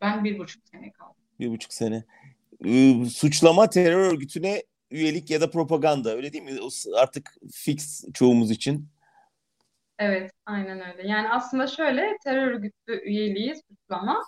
Ben 0.01 0.23
bir 0.23 0.39
buçuk 0.39 0.67
sene 0.67 0.91
kaldım. 0.91 1.15
Bir 1.39 1.49
buçuk 1.49 1.73
sene. 1.73 2.03
Ee, 2.65 3.05
suçlama 3.05 3.69
terör 3.69 4.11
örgütüne 4.11 4.63
üyelik 4.91 5.29
ya 5.29 5.41
da 5.41 5.49
propaganda 5.51 6.15
öyle 6.15 6.33
değil 6.33 6.43
mi? 6.43 6.59
Artık 6.95 7.33
fix 7.51 8.05
çoğumuz 8.13 8.51
için. 8.51 8.89
Evet, 9.99 10.31
aynen 10.45 10.91
öyle. 10.91 11.07
Yani 11.07 11.29
aslında 11.29 11.67
şöyle 11.67 12.17
terör 12.23 12.47
örgütü 12.47 13.01
üyeliği 13.03 13.55
suçlama. 13.55 14.23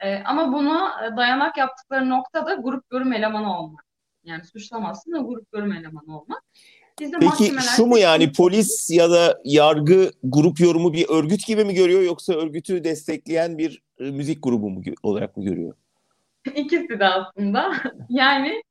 Ee, 0.00 0.22
ama 0.24 0.52
buna 0.52 1.06
e, 1.06 1.16
dayanak 1.16 1.56
yaptıkları 1.56 2.10
nokta 2.10 2.46
da 2.46 2.54
grup 2.54 2.84
yorum 2.92 3.12
elemanı 3.12 3.58
olmak. 3.58 3.84
Yani 4.24 4.44
suçlamasın 4.44 5.12
da 5.12 5.18
grup 5.18 5.46
yorum 5.52 5.72
elemanı 5.72 6.20
olmak. 6.20 6.42
Bizde 7.00 7.16
Peki 7.16 7.26
mahkemeler 7.26 7.60
şu 7.60 7.86
mu 7.86 7.98
yani 7.98 8.32
polis 8.32 8.90
ya 8.90 9.10
da 9.10 9.40
yargı 9.44 10.10
grup 10.22 10.60
yorumu 10.60 10.92
bir 10.92 11.08
örgüt 11.08 11.46
gibi 11.46 11.64
mi 11.64 11.74
görüyor 11.74 12.02
yoksa 12.02 12.34
örgütü 12.34 12.84
destekleyen 12.84 13.58
bir 13.58 13.82
e, 13.98 14.04
müzik 14.04 14.42
grubu 14.42 14.70
mu 14.70 14.82
olarak 15.02 15.36
mı 15.36 15.44
görüyor? 15.44 15.74
ikisi 16.54 17.00
de 17.00 17.06
aslında. 17.06 17.72
Yani 18.08 18.62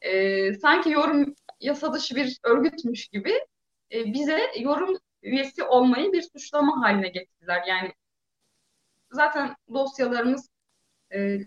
e, 0.00 0.54
sanki 0.54 0.90
yorum 0.90 1.34
yasa 1.60 1.92
dışı 1.92 2.16
bir 2.16 2.38
örgütmüş 2.44 3.08
gibi 3.08 3.32
e, 3.92 4.12
bize 4.12 4.40
yorum 4.60 4.98
üyesi 5.22 5.64
olmayı 5.64 6.12
bir 6.12 6.22
suçlama 6.22 6.82
haline 6.82 7.08
getirdiler. 7.08 7.62
Yani 7.68 7.92
zaten 9.10 9.56
dosyalarımız 9.74 10.48
e, 11.14 11.38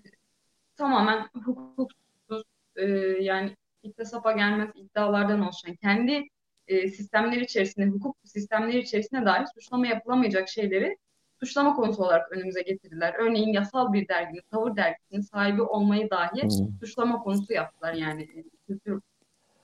tamamen 0.78 1.30
hukuksuz 1.34 2.44
e, 2.76 2.86
yani 3.22 3.56
iple 3.90 4.06
sapa 4.06 4.32
gelmez 4.32 4.70
iddialardan 4.76 5.42
oluşan 5.42 5.76
kendi 5.76 6.28
e, 6.68 6.88
sistemleri 6.88 7.44
içerisinde 7.44 7.86
hukuk 7.86 8.18
sistemleri 8.24 8.80
içerisinde 8.80 9.26
dahi 9.26 9.46
suçlama 9.56 9.88
yapılamayacak 9.88 10.50
şeyleri 10.50 10.98
suçlama 11.40 11.74
konusu 11.76 12.04
olarak 12.04 12.32
önümüze 12.32 12.62
getirdiler. 12.62 13.16
Örneğin 13.20 13.54
yasal 13.54 13.94
bir 13.94 14.08
derginin, 14.08 14.42
tavır 14.52 14.76
dergisinin 14.76 15.22
sahibi 15.22 15.62
olmayı 15.62 16.10
dahi 16.10 16.48
suçlama 16.80 17.20
konusu 17.20 17.54
yaptılar 17.54 17.94
yani. 17.94 18.28
Kültür 18.68 19.02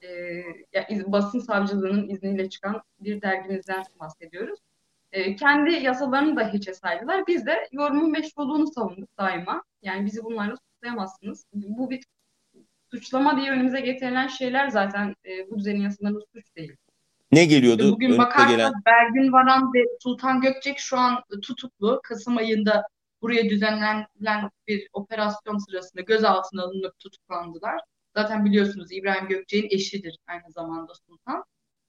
e, 0.02 0.08
ya, 0.74 0.88
iz- 0.90 1.12
basın 1.12 1.40
savcılığının 1.40 2.10
izniyle 2.10 2.50
çıkan 2.50 2.82
bir 3.00 3.22
dergimizden 3.22 3.84
bahsediyoruz. 4.00 4.60
E, 5.12 5.36
kendi 5.36 5.72
yasalarını 5.72 6.36
da 6.36 6.50
hiçe 6.54 6.74
saydılar. 6.74 7.28
Biz 7.28 7.46
de 7.46 7.68
yorumun 7.72 8.12
meşruluğunu 8.12 8.68
savunduk 8.68 9.10
daima. 9.18 9.64
Yani 9.82 10.06
bizi 10.06 10.24
bunlarla 10.24 10.56
suçlayamazsınız. 10.58 11.46
Bu 11.54 11.90
bir 11.90 12.04
suçlama 12.94 13.38
diye 13.38 13.52
önümüze 13.52 13.82
getirilen 13.82 14.28
şeyler 14.28 14.70
zaten 14.70 15.16
e, 15.26 15.50
bu 15.50 15.60
düzenin 15.60 15.82
yasalarında 15.82 16.20
suç 16.34 16.56
değil. 16.56 16.76
Ne 17.32 17.46
geliyordu 17.46 17.92
Bugün 17.92 18.18
bakarsak 18.18 18.50
gelen? 18.50 18.74
Bergün 18.86 19.34
Varan 19.34 19.74
ve 19.74 19.80
Sultan 20.00 20.42
Gökçek 20.42 20.80
şu 20.80 20.98
an 20.98 21.24
tutuklu. 21.42 22.00
Kasım 22.04 22.38
ayında 22.38 22.84
buraya 23.22 23.50
düzenlenen 23.50 24.50
bir 24.68 24.88
operasyon 24.94 25.58
sırasında 25.58 26.02
gözaltına 26.02 26.64
alınıp 26.64 27.00
tutuklandılar. 27.00 27.82
Zaten 28.16 28.46
biliyorsunuz 28.46 28.92
İbrahim 28.92 29.28
Gökçek'in 29.28 29.78
eşidir 29.78 30.18
aynı 30.28 30.52
zamanda 30.52 30.94
Sultan. 31.08 31.44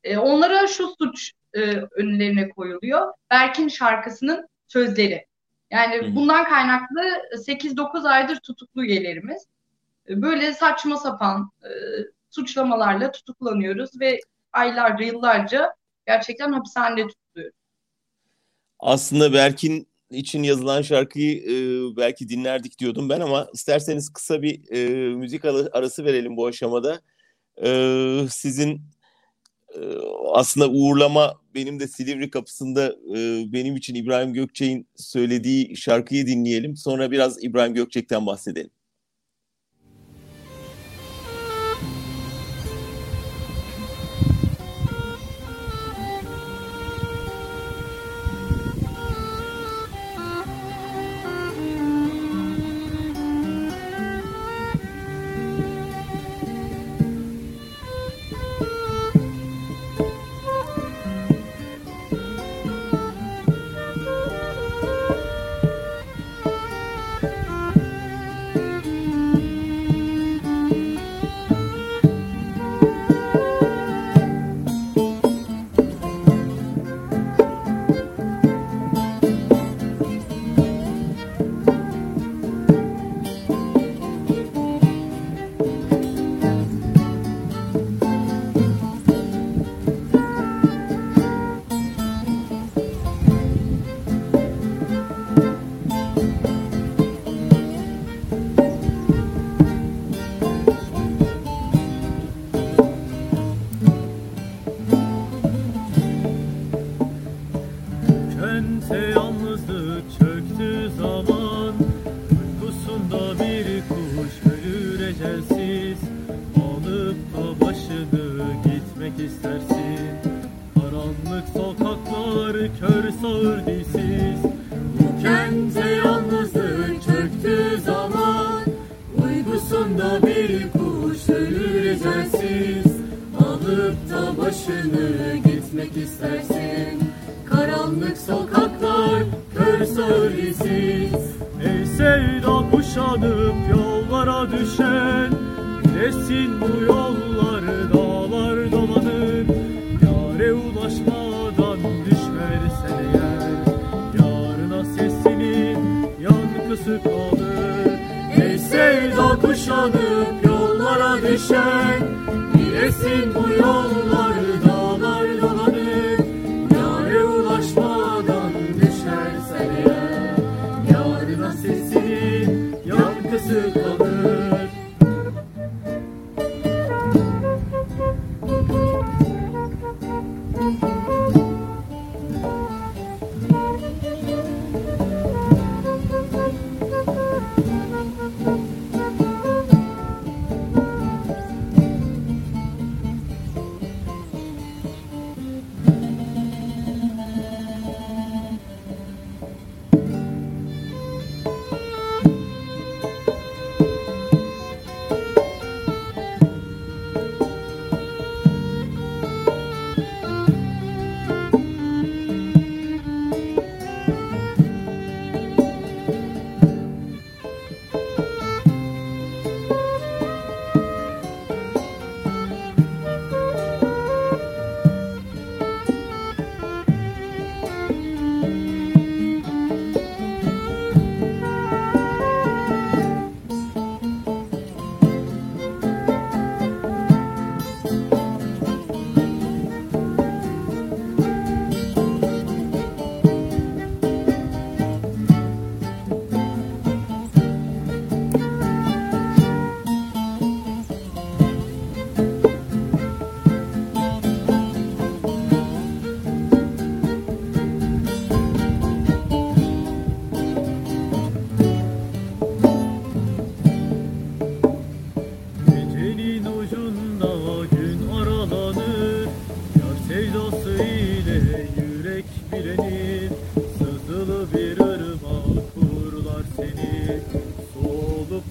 E, 0.04 0.18
onlara 0.18 0.66
şu 0.66 0.94
suç 0.98 1.32
e, 1.52 1.60
önlerine 1.76 2.48
koyuluyor. 2.48 3.12
Berk'in 3.30 3.68
şarkısının 3.68 4.48
sözleri. 4.66 5.26
Yani 5.70 5.96
Hı 5.96 6.06
hı. 6.06 6.14
bundan 6.14 6.44
kaynaklı 6.44 7.02
8-9 7.36 8.08
aydır 8.08 8.36
tutuklu 8.36 8.84
üyelerimiz. 8.84 9.46
E, 10.08 10.22
Böyle 10.22 10.52
saçma 10.52 10.96
sapan 10.96 11.50
e, 11.62 11.70
suçlamalarla 12.30 13.12
tutuklanıyoruz 13.12 14.00
ve 14.00 14.20
aylarca, 14.52 15.04
yıllarca 15.04 15.74
gerçekten 16.06 16.52
hapishanede 16.52 17.06
tutuluyoruz. 17.08 17.56
Aslında 18.78 19.32
Berk'in 19.32 19.88
için 20.10 20.42
yazılan 20.42 20.82
şarkıyı 20.82 21.42
e, 21.42 21.56
belki 21.96 22.28
dinlerdik 22.28 22.78
diyordum 22.78 23.08
ben 23.08 23.20
ama 23.20 23.48
isterseniz 23.52 24.12
kısa 24.12 24.42
bir 24.42 24.70
e, 24.72 25.08
müzik 25.14 25.44
ara- 25.44 25.68
arası 25.72 26.04
verelim 26.04 26.36
bu 26.36 26.46
aşamada. 26.46 27.00
E, 27.62 28.26
sizin 28.30 28.80
e, 29.74 29.80
aslında 30.32 30.68
uğurlama 30.70 31.34
benim 31.54 31.80
de 31.80 31.88
Silivri 31.88 32.30
kapısında 32.30 32.86
e, 32.86 33.52
benim 33.52 33.76
için 33.76 33.94
İbrahim 33.94 34.32
Gökçek'in 34.32 34.88
söylediği 34.96 35.76
şarkıyı 35.76 36.26
dinleyelim. 36.26 36.76
Sonra 36.76 37.10
biraz 37.10 37.44
İbrahim 37.44 37.74
Gökçek'ten 37.74 38.26
bahsedelim. 38.26 38.70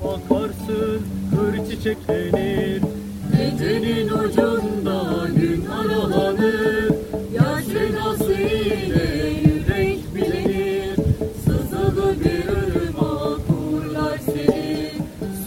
Solup 0.01 0.31
akarsın 0.31 1.01
kır 1.35 1.69
çiçeklenir. 1.69 2.81
Gecenin 3.37 4.07
ucunda 4.09 5.27
gün 5.35 5.65
aralanır. 5.65 6.91
Yar 7.33 7.61
sevdası 7.61 8.33
ile 8.33 9.29
yürek 9.45 10.15
bilenir. 10.15 10.95
Sızılı 11.45 12.15
bir 12.19 12.47
ırmak 12.47 13.47
kurlar 13.47 14.17
seni. 14.25 14.91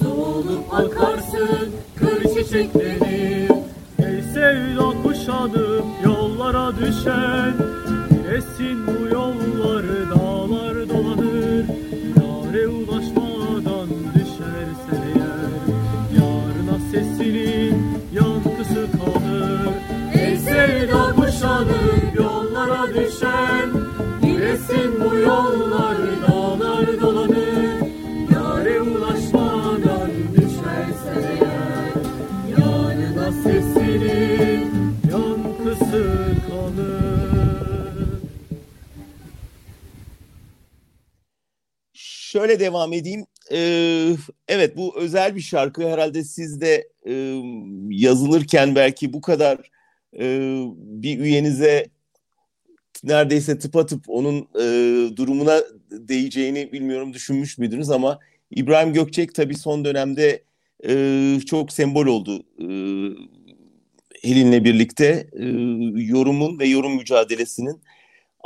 Solup 0.02 0.74
akarsın 0.74 1.68
kır 1.96 2.22
çiçeklenir. 2.34 3.50
Ey 3.98 4.22
sevda 4.34 5.02
kuşanıp 5.02 5.84
yollara 6.04 6.72
düşen 6.76 7.54
Şöyle 42.46 42.60
devam 42.60 42.92
edeyim. 42.92 43.26
Ee, 43.52 44.12
evet 44.48 44.76
bu 44.76 44.98
özel 44.98 45.36
bir 45.36 45.40
şarkı. 45.40 45.88
Herhalde 45.88 46.24
siz 46.24 46.60
de 46.60 46.88
e, 47.06 47.42
yazılırken 47.90 48.74
belki 48.74 49.12
bu 49.12 49.20
kadar 49.20 49.70
e, 50.18 50.26
bir 50.76 51.18
üyenize 51.18 51.86
neredeyse 53.04 53.58
tıpatıp 53.58 54.04
onun 54.08 54.48
e, 54.54 55.16
durumuna 55.16 55.60
değeceğini 55.90 56.72
bilmiyorum 56.72 57.12
düşünmüş 57.12 57.58
müydünüz 57.58 57.90
ama 57.90 58.18
İbrahim 58.50 58.92
Gökçek 58.92 59.34
tabii 59.34 59.54
son 59.54 59.84
dönemde 59.84 60.42
e, 60.88 61.40
çok 61.46 61.72
sembol 61.72 62.06
oldu 62.06 62.42
e, 62.58 62.66
Helin'le 64.28 64.64
birlikte 64.64 65.26
e, 65.32 65.44
yorumun 66.02 66.58
ve 66.58 66.66
yorum 66.66 66.96
mücadelesinin. 66.96 67.80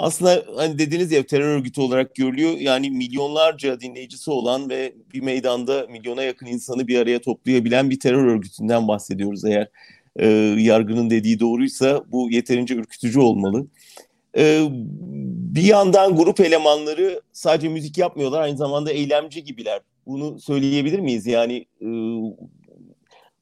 Aslında 0.02 0.44
hani 0.56 0.78
dediniz 0.78 1.12
ya 1.12 1.26
terör 1.26 1.56
örgütü 1.56 1.80
olarak 1.80 2.14
görülüyor. 2.14 2.52
Yani 2.58 2.90
milyonlarca 2.90 3.80
dinleyicisi 3.80 4.30
olan 4.30 4.70
ve 4.70 4.94
bir 5.14 5.20
meydanda 5.20 5.86
milyona 5.90 6.22
yakın 6.22 6.46
insanı 6.46 6.88
bir 6.88 6.98
araya 6.98 7.20
toplayabilen 7.20 7.90
bir 7.90 8.00
terör 8.00 8.26
örgütünden 8.26 8.88
bahsediyoruz. 8.88 9.44
Eğer 9.44 9.68
e, 10.16 10.26
yargının 10.58 11.10
dediği 11.10 11.40
doğruysa 11.40 12.04
bu 12.12 12.30
yeterince 12.30 12.74
ürkütücü 12.74 13.20
olmalı. 13.20 13.66
E, 14.36 14.62
bir 15.54 15.62
yandan 15.62 16.16
grup 16.16 16.40
elemanları 16.40 17.20
sadece 17.32 17.68
müzik 17.68 17.98
yapmıyorlar, 17.98 18.40
aynı 18.40 18.56
zamanda 18.56 18.92
eylemci 18.92 19.44
gibiler. 19.44 19.80
Bunu 20.06 20.40
söyleyebilir 20.40 20.98
miyiz? 20.98 21.26
Yani 21.26 21.66
e, 21.80 21.88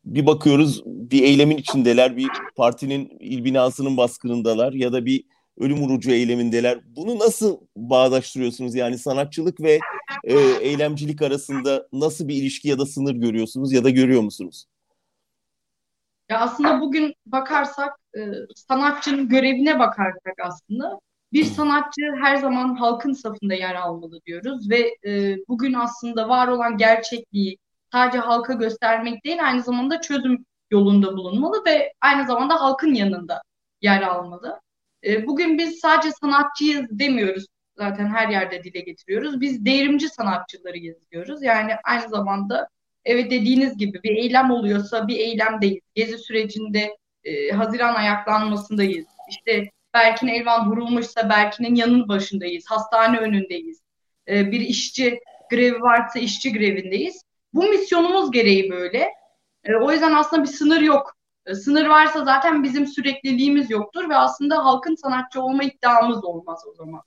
bir 0.05 0.27
bakıyoruz 0.27 0.83
bir 0.87 1.23
eylemin 1.23 1.57
içindeler, 1.57 2.16
bir 2.16 2.29
partinin 2.57 3.16
il 3.21 3.44
binasının 3.44 3.97
baskınındalar 3.97 4.73
ya 4.73 4.92
da 4.92 5.07
bir 5.07 5.25
ölüm 5.61 5.81
vurucu 5.81 6.11
eylemindeler. 6.11 6.81
Bunu 6.97 7.18
nasıl 7.18 7.61
bağdaştırıyorsunuz? 7.77 8.75
Yani 8.75 8.99
sanatçılık 8.99 9.61
ve 9.61 9.79
e, 10.25 10.35
eylemcilik 10.61 11.23
arasında 11.23 11.88
nasıl 11.92 12.29
bir 12.29 12.35
ilişki 12.35 12.68
ya 12.68 12.79
da 12.79 12.87
sınır 12.87 13.14
görüyorsunuz 13.14 13.73
ya 13.73 13.85
da 13.85 13.90
görüyor 13.90 14.23
musunuz? 14.23 14.64
Ya 16.29 16.40
aslında 16.40 16.81
bugün 16.81 17.14
bakarsak 17.27 17.99
e, 18.16 18.21
sanatçının 18.57 19.29
görevine 19.29 19.79
bakarsak 19.79 20.35
aslında 20.42 21.01
bir 21.33 21.44
sanatçı 21.44 22.03
her 22.21 22.37
zaman 22.37 22.75
halkın 22.75 23.12
safında 23.12 23.55
yer 23.55 23.75
almalı 23.75 24.21
diyoruz 24.27 24.71
ve 24.71 24.97
e, 25.07 25.37
bugün 25.49 25.73
aslında 25.73 26.29
var 26.29 26.49
olan 26.49 26.77
gerçekliği 26.77 27.59
sadece 27.92 28.18
halka 28.18 28.53
göstermek 28.53 29.25
değil 29.25 29.47
aynı 29.47 29.62
zamanda 29.62 30.01
çözüm 30.01 30.44
yolunda 30.71 31.16
bulunmalı 31.16 31.62
ve 31.66 31.92
aynı 32.01 32.27
zamanda 32.27 32.61
halkın 32.61 32.94
yanında 32.94 33.42
yer 33.83 34.03
almalı. 34.03 34.61
E, 35.05 35.27
bugün 35.27 35.59
biz 35.59 35.79
sadece 35.79 36.13
sanatçıyız 36.13 36.87
demiyoruz 36.91 37.47
zaten 37.77 38.07
her 38.07 38.29
yerde 38.29 38.65
dile 38.65 38.81
getiriyoruz. 38.81 39.41
Biz 39.41 39.65
devrimci 39.65 40.09
sanatçılarıyız 40.09 41.11
diyoruz. 41.11 41.43
Yani 41.43 41.73
aynı 41.85 42.09
zamanda 42.09 42.69
Evet 43.09 43.31
dediğiniz 43.31 43.79
gibi 43.79 44.03
bir 44.03 44.17
eylem 44.17 44.51
oluyorsa 44.51 45.09
bir 45.09 45.17
eylemdeyiz. 45.19 45.81
Gezi 45.95 46.19
sürecinde 46.19 46.97
e, 47.25 47.51
Haziran 47.51 47.95
ayaklanmasındayız. 47.95 49.07
İşte 49.31 49.71
Berkin 49.95 50.29
Elvan 50.29 50.71
vurulmuşsa 50.71 51.29
Berkin'in 51.29 51.75
yanın 51.75 52.09
başındayız. 52.09 52.65
Hastane 52.69 53.19
önündeyiz. 53.19 53.81
E, 54.29 54.53
bir 54.53 54.61
işçi 54.61 55.21
grevi 55.51 55.81
varsa 55.81 56.19
işçi 56.19 56.53
grevindeyiz. 56.53 57.23
Bu 57.55 57.69
misyonumuz 57.69 58.31
gereği 58.31 58.71
böyle. 58.71 59.09
E, 59.65 59.75
o 59.77 59.93
yüzden 59.93 60.13
aslında 60.13 60.43
bir 60.43 60.49
sınır 60.49 60.81
yok. 60.81 61.17
E, 61.49 61.55
sınır 61.55 61.87
varsa 61.87 62.25
zaten 62.25 62.63
bizim 62.63 62.87
sürekliliğimiz 62.87 63.71
yoktur 63.71 64.09
ve 64.09 64.17
aslında 64.17 64.65
halkın 64.65 64.95
sanatçı 64.95 65.43
olma 65.43 65.65
iddiamız 65.65 66.25
olmaz 66.25 66.63
o 66.71 66.75
zaman 66.75 67.03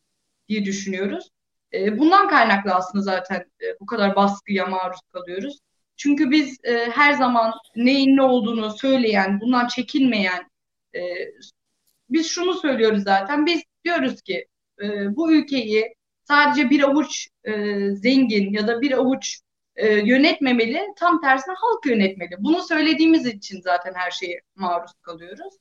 diye 0.50 0.66
düşünüyoruz. 0.66 1.30
E, 1.74 2.00
bundan 2.00 2.30
kaynaklı 2.30 2.72
aslında 2.72 3.04
zaten 3.04 3.40
e, 3.40 3.80
bu 3.80 3.86
kadar 3.86 4.16
baskıya 4.16 4.66
maruz 4.66 5.00
kalıyoruz. 5.14 5.60
Çünkü 5.98 6.32
biz 6.32 6.58
her 6.92 7.14
zaman 7.14 7.54
neyin 7.76 8.18
ne 8.18 8.22
olduğunu 8.22 8.72
söyleyen, 8.72 9.42
bundan 9.42 9.68
çekinmeyen, 9.68 10.50
biz 12.10 12.28
şunu 12.28 12.54
söylüyoruz 12.54 13.04
zaten. 13.04 13.46
Biz 13.46 13.64
diyoruz 13.86 14.22
ki 14.22 14.48
bu 15.10 15.34
ülkeyi 15.34 15.96
sadece 16.24 16.70
bir 16.70 16.84
avuç 16.84 17.28
zengin 17.94 18.54
ya 18.54 18.68
da 18.68 18.82
bir 18.82 18.92
avuç 18.92 19.40
e, 19.76 19.94
yönetmemeli, 19.94 20.82
tam 20.96 21.22
tersine 21.22 21.56
halk 21.58 21.86
yönetmeli. 21.86 22.36
Bunu 22.40 22.62
söylediğimiz 22.62 23.26
için 23.26 23.62
zaten 23.62 23.94
her 23.94 24.12
şeye 24.12 24.42
maruz 24.56 24.92
kalıyoruz. 25.02 25.54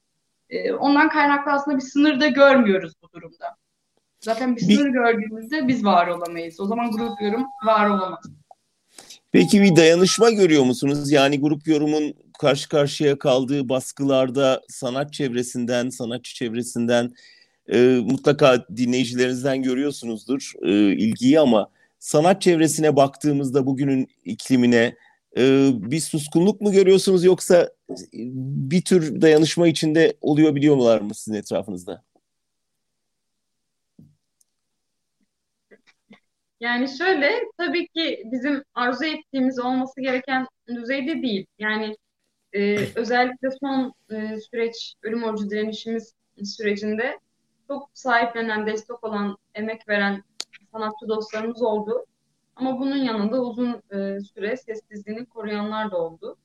E, 0.51 0.73
ondan 0.73 1.09
kaynaklı 1.09 1.53
aslında 1.53 1.77
bir 1.77 1.83
sınır 1.83 2.21
da 2.21 2.29
görmüyoruz 2.29 2.93
bu 3.03 3.13
durumda. 3.13 3.57
Zaten 4.21 4.57
bir 4.57 4.61
sınır 4.61 4.87
bir... 4.87 4.93
gördüğümüzde 4.93 5.69
biz 5.69 5.85
var 5.85 6.07
olamayız. 6.07 6.61
O 6.61 6.67
zaman 6.67 6.91
grup 6.91 7.23
yorum 7.23 7.45
var 7.65 7.91
olamaz. 7.91 8.25
Peki 9.33 9.63
bir 9.63 9.77
dayanışma 9.77 10.31
görüyor 10.31 10.65
musunuz? 10.65 11.13
Yani 11.13 11.41
grup 11.41 11.69
yorumun 11.69 12.15
karşı 12.39 12.69
karşıya 12.69 13.19
kaldığı 13.19 13.69
baskılarda 13.69 14.63
sanat 14.69 15.13
çevresinden, 15.13 15.89
sanatçı 15.89 16.35
çevresinden 16.35 17.13
e, 17.73 17.79
mutlaka 18.05 18.67
dinleyicilerinizden 18.77 19.63
görüyorsunuzdur 19.63 20.53
e, 20.63 20.71
ilgiyi 20.93 21.41
ama 21.41 21.71
sanat 22.01 22.43
çevresine 22.43 22.97
baktığımızda 22.97 23.67
bugünün 23.67 24.09
iklimine 24.25 24.97
e, 25.37 25.71
bir 25.75 26.01
suskunluk 26.01 26.61
mu 26.61 26.73
görüyorsunuz 26.73 27.25
yoksa 27.25 27.71
bir 28.13 28.83
tür 28.83 29.21
dayanışma 29.21 29.69
içinde 29.69 30.17
oluyor 30.21 30.55
biliyorlar 30.55 31.01
mı 31.01 31.15
sizin 31.15 31.39
etrafınızda? 31.39 32.05
Yani 36.61 36.89
şöyle 36.99 37.31
tabii 37.59 37.89
ki 37.89 38.23
bizim 38.25 38.65
arzu 38.75 39.05
ettiğimiz 39.05 39.59
olması 39.59 40.01
gereken 40.01 40.47
düzeyde 40.69 41.23
değil. 41.23 41.47
Yani 41.59 41.97
e, 42.53 42.77
özellikle 42.95 43.49
son 43.61 43.93
e, 44.11 44.41
süreç 44.41 44.95
ölüm 45.03 45.23
orucu 45.23 45.51
direnişimiz 45.51 46.15
sürecinde 46.45 47.19
çok 47.69 47.91
sahiplenen, 47.95 48.67
destek 48.67 49.05
olan, 49.05 49.37
emek 49.55 49.89
veren 49.89 50.25
sanatçı 50.73 51.09
dostlarımız 51.09 51.63
oldu. 51.63 52.07
Ama 52.57 52.81
bunun 52.81 52.97
yanında 52.97 53.43
uzun 53.43 53.83
e, 53.91 54.21
süre 54.21 54.57
sessizliğini 54.57 55.27
koruyanlar 55.27 55.91
da 55.91 55.99
oldu. 55.99 56.37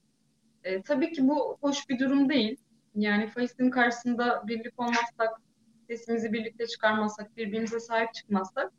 E, 0.64 0.82
tabii 0.82 1.12
ki 1.12 1.28
bu 1.28 1.58
hoş 1.62 1.90
bir 1.90 2.00
durum 2.00 2.30
değil. 2.30 2.58
Yani 2.96 3.28
faşizm 3.28 3.70
karşısında 3.70 4.44
birlik 4.48 4.80
olmazsak, 4.80 5.42
sesimizi 5.88 6.34
birlikte 6.34 6.68
çıkarmazsak, 6.68 7.38
birbirimize 7.38 7.80
sahip 7.80 8.14
çıkmazsak 8.14 8.72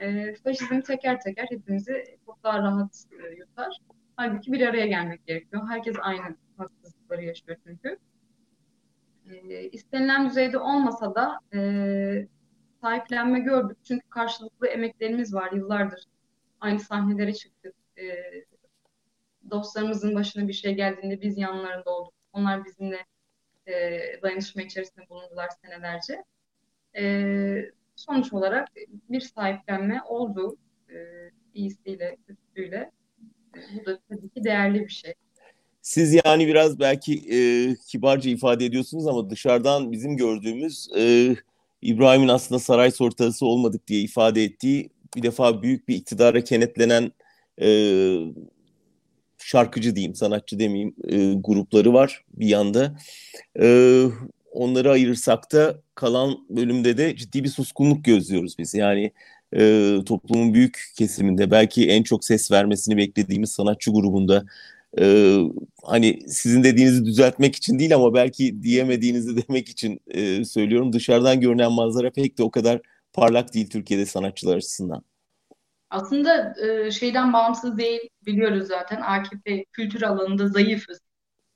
e, 0.00 0.34
faşizm 0.34 0.80
teker 0.80 1.20
teker 1.20 1.46
hepimizi 1.50 2.04
çok 2.26 2.44
daha 2.44 2.58
rahat 2.58 3.04
e, 3.12 3.34
yutar. 3.34 3.78
Halbuki 4.16 4.52
bir 4.52 4.66
araya 4.66 4.86
gelmek 4.86 5.26
gerekiyor. 5.26 5.68
Herkes 5.68 5.96
aynı 6.00 6.36
haksızlıkları 6.56 7.24
yaşıyor 7.24 7.58
çünkü. 7.66 7.98
E, 9.30 9.70
istenilen 9.70 10.28
düzeyde 10.28 10.58
olmasa 10.58 11.14
da 11.14 11.38
e, 11.54 11.60
sahiplenme 12.80 13.40
gördük. 13.40 13.78
Çünkü 13.84 14.08
karşılıklı 14.08 14.66
emeklerimiz 14.66 15.34
var 15.34 15.52
yıllardır. 15.52 16.04
Aynı 16.60 16.80
sahnelere 16.80 17.34
çıktık. 17.34 17.74
E, 17.98 18.04
dostlarımızın 19.50 20.14
başına 20.14 20.48
bir 20.48 20.52
şey 20.52 20.74
geldiğinde 20.74 21.20
biz 21.20 21.38
yanlarında 21.38 21.90
olduk. 21.90 22.14
Onlar 22.32 22.64
bizimle 22.64 23.06
e, 23.66 24.00
dayanışma 24.22 24.62
içerisinde 24.62 25.08
bulundular 25.08 25.48
senelerce. 25.62 26.24
E, 26.96 27.72
sonuç 27.96 28.32
olarak 28.32 28.68
bir 29.10 29.20
sahiplenme 29.20 30.02
oldu. 30.02 30.56
E, 30.88 30.96
iyisiyle, 31.54 32.16
kötüsüyle. 32.26 32.90
Bu 33.54 33.86
da 33.86 33.98
tabii 34.08 34.28
ki 34.28 34.44
değerli 34.44 34.80
bir 34.80 34.92
şey. 34.92 35.14
Siz 35.82 36.16
yani 36.24 36.46
biraz 36.46 36.80
belki 36.80 37.14
e, 37.14 37.38
kibarca 37.86 38.30
ifade 38.30 38.64
ediyorsunuz 38.64 39.06
ama 39.06 39.30
dışarıdan 39.30 39.92
bizim 39.92 40.16
gördüğümüz 40.16 40.88
e, 40.96 41.36
İbrahim'in 41.82 42.28
aslında 42.28 42.58
saray 42.58 42.90
sortası 42.90 43.46
olmadık 43.46 43.88
diye 43.88 44.00
ifade 44.00 44.44
ettiği 44.44 44.90
bir 45.16 45.22
defa 45.22 45.62
büyük 45.62 45.88
bir 45.88 45.94
iktidara 45.94 46.44
kenetlenen 46.44 47.12
e, 47.62 47.68
şarkıcı 49.38 49.96
diyeyim, 49.96 50.14
sanatçı 50.14 50.58
demeyeyim 50.58 50.94
e, 51.08 51.34
grupları 51.34 51.92
var 51.92 52.24
bir 52.32 52.46
yanda. 52.46 52.96
E, 53.60 54.04
onları 54.52 54.90
ayırırsak 54.90 55.52
da 55.52 55.80
kalan 55.94 56.38
bölümde 56.50 56.98
de 56.98 57.16
ciddi 57.16 57.44
bir 57.44 57.48
suskunluk 57.48 58.04
gözlüyoruz 58.04 58.58
biz. 58.58 58.74
Yani 58.74 59.12
e, 59.56 59.94
toplumun 60.06 60.54
büyük 60.54 60.92
kesiminde 60.96 61.50
belki 61.50 61.90
en 61.90 62.02
çok 62.02 62.24
ses 62.24 62.50
vermesini 62.52 62.96
beklediğimiz 62.96 63.50
sanatçı 63.52 63.90
grubunda 63.90 64.44
e, 64.98 65.36
hani 65.84 66.20
sizin 66.28 66.64
dediğinizi 66.64 67.04
düzeltmek 67.04 67.56
için 67.56 67.78
değil 67.78 67.94
ama 67.94 68.14
belki 68.14 68.62
diyemediğinizi 68.62 69.36
demek 69.48 69.68
için 69.68 70.00
e, 70.06 70.44
söylüyorum. 70.44 70.92
Dışarıdan 70.92 71.40
görünen 71.40 71.72
manzara 71.72 72.10
pek 72.10 72.38
de 72.38 72.42
o 72.42 72.50
kadar 72.50 72.80
parlak 73.12 73.54
değil 73.54 73.70
Türkiye'de 73.70 74.06
sanatçılar 74.06 74.56
açısından. 74.56 75.02
Aslında 75.90 76.54
e, 76.66 76.90
şeyden 76.90 77.32
bağımsız 77.32 77.78
değil 77.78 78.00
biliyoruz 78.26 78.68
zaten 78.68 79.00
AKP 79.00 79.64
kültür 79.72 80.02
alanında 80.02 80.48
zayıfız 80.48 81.00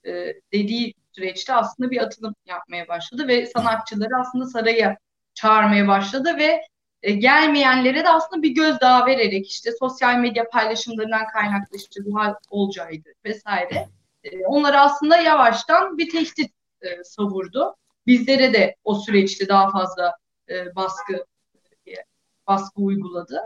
e, 0.04 0.12
dediği 0.52 0.94
süreçte 1.12 1.54
aslında 1.54 1.90
bir 1.90 2.02
atılım 2.02 2.34
yapmaya 2.46 2.88
başladı 2.88 3.28
ve 3.28 3.46
sanatçıları 3.46 4.16
aslında 4.20 4.46
saraya 4.46 4.96
çağırmaya 5.34 5.88
başladı 5.88 6.38
ve 6.38 6.60
e, 7.04 7.12
gelmeyenlere 7.12 8.04
de 8.04 8.08
aslında 8.08 8.42
bir 8.42 8.50
gözdağı 8.50 9.06
vererek 9.06 9.48
işte 9.50 9.70
sosyal 9.78 10.18
medya 10.18 10.48
paylaşımlarından 10.48 11.26
kaynaklı 11.26 11.76
işte 11.76 12.02
Zuhal 12.02 12.34
Olcay'dı 12.50 13.08
vesaire. 13.24 13.88
E, 14.24 14.46
onları 14.46 14.80
aslında 14.80 15.16
yavaştan 15.16 15.98
bir 15.98 16.10
tehdit 16.10 16.52
e, 16.82 17.04
savurdu. 17.04 17.76
Bizlere 18.06 18.52
de 18.52 18.76
o 18.84 18.94
süreçte 18.94 19.48
daha 19.48 19.70
fazla 19.70 20.16
baskı 20.76 21.26
baskı 22.46 22.82
uyguladı. 22.82 23.40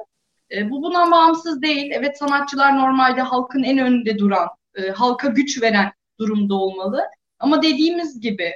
Bu 0.64 0.82
bundan 0.82 1.12
bağımsız 1.12 1.62
değil. 1.62 1.90
Evet 1.94 2.18
sanatçılar 2.18 2.76
normalde 2.76 3.20
halkın 3.20 3.62
en 3.62 3.78
önünde 3.78 4.18
duran, 4.18 4.48
halka 4.94 5.28
güç 5.28 5.62
veren 5.62 5.92
durumda 6.20 6.54
olmalı. 6.54 7.04
Ama 7.38 7.62
dediğimiz 7.62 8.20
gibi 8.20 8.52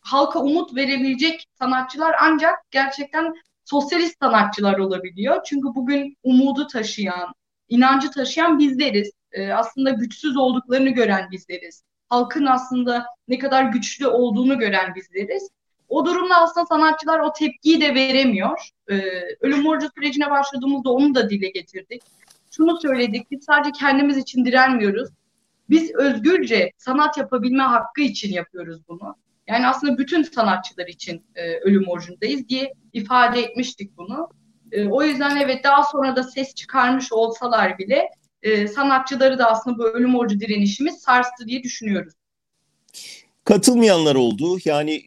halka 0.00 0.40
umut 0.40 0.76
verebilecek 0.76 1.44
sanatçılar 1.58 2.16
ancak 2.20 2.70
gerçekten 2.70 3.34
sosyalist 3.70 4.18
sanatçılar 4.22 4.78
olabiliyor. 4.78 5.42
Çünkü 5.44 5.68
bugün 5.74 6.16
umudu 6.22 6.66
taşıyan, 6.66 7.34
inancı 7.68 8.10
taşıyan 8.10 8.58
bizleriz. 8.58 9.10
E, 9.32 9.52
aslında 9.52 9.90
güçsüz 9.90 10.36
olduklarını 10.36 10.90
gören 10.90 11.30
bizleriz. 11.30 11.82
Halkın 12.08 12.46
aslında 12.46 13.06
ne 13.28 13.38
kadar 13.38 13.64
güçlü 13.64 14.06
olduğunu 14.06 14.58
gören 14.58 14.94
bizleriz. 14.94 15.50
O 15.88 16.06
durumda 16.06 16.36
aslında 16.36 16.66
sanatçılar 16.66 17.20
o 17.20 17.32
tepkiyi 17.32 17.80
de 17.80 17.94
veremiyor. 17.94 18.68
E, 18.90 19.02
ölüm 19.40 19.66
orucu 19.66 19.88
sürecine 19.94 20.30
başladığımızda 20.30 20.90
onu 20.90 21.14
da 21.14 21.30
dile 21.30 21.48
getirdik. 21.48 22.02
Şunu 22.50 22.80
söyledik, 22.80 23.30
biz 23.30 23.44
sadece 23.44 23.72
kendimiz 23.72 24.16
için 24.16 24.44
direnmiyoruz. 24.44 25.08
Biz 25.70 25.94
özgürce 25.94 26.72
sanat 26.78 27.18
yapabilme 27.18 27.62
hakkı 27.62 28.00
için 28.00 28.32
yapıyoruz 28.32 28.80
bunu. 28.88 29.16
Yani 29.50 29.66
aslında 29.66 29.98
bütün 29.98 30.22
sanatçılar 30.22 30.86
için 30.86 31.22
e, 31.34 31.54
ölüm 31.54 31.88
orucundayız 31.88 32.48
diye 32.48 32.72
ifade 32.92 33.40
etmiştik 33.40 33.96
bunu. 33.96 34.28
E, 34.72 34.88
o 34.88 35.02
yüzden 35.02 35.36
evet 35.36 35.64
daha 35.64 35.84
sonra 35.84 36.16
da 36.16 36.22
ses 36.22 36.54
çıkarmış 36.54 37.12
olsalar 37.12 37.78
bile 37.78 38.08
e, 38.42 38.68
sanatçıları 38.68 39.38
da 39.38 39.50
aslında 39.50 39.78
bu 39.78 39.84
ölüm 39.84 40.14
orucu 40.14 40.40
direnişimiz 40.40 40.98
sarstı 40.98 41.46
diye 41.46 41.62
düşünüyoruz. 41.62 42.14
Katılmayanlar 43.44 44.14
oldu. 44.14 44.58
Yani 44.64 44.94
e, 44.94 45.02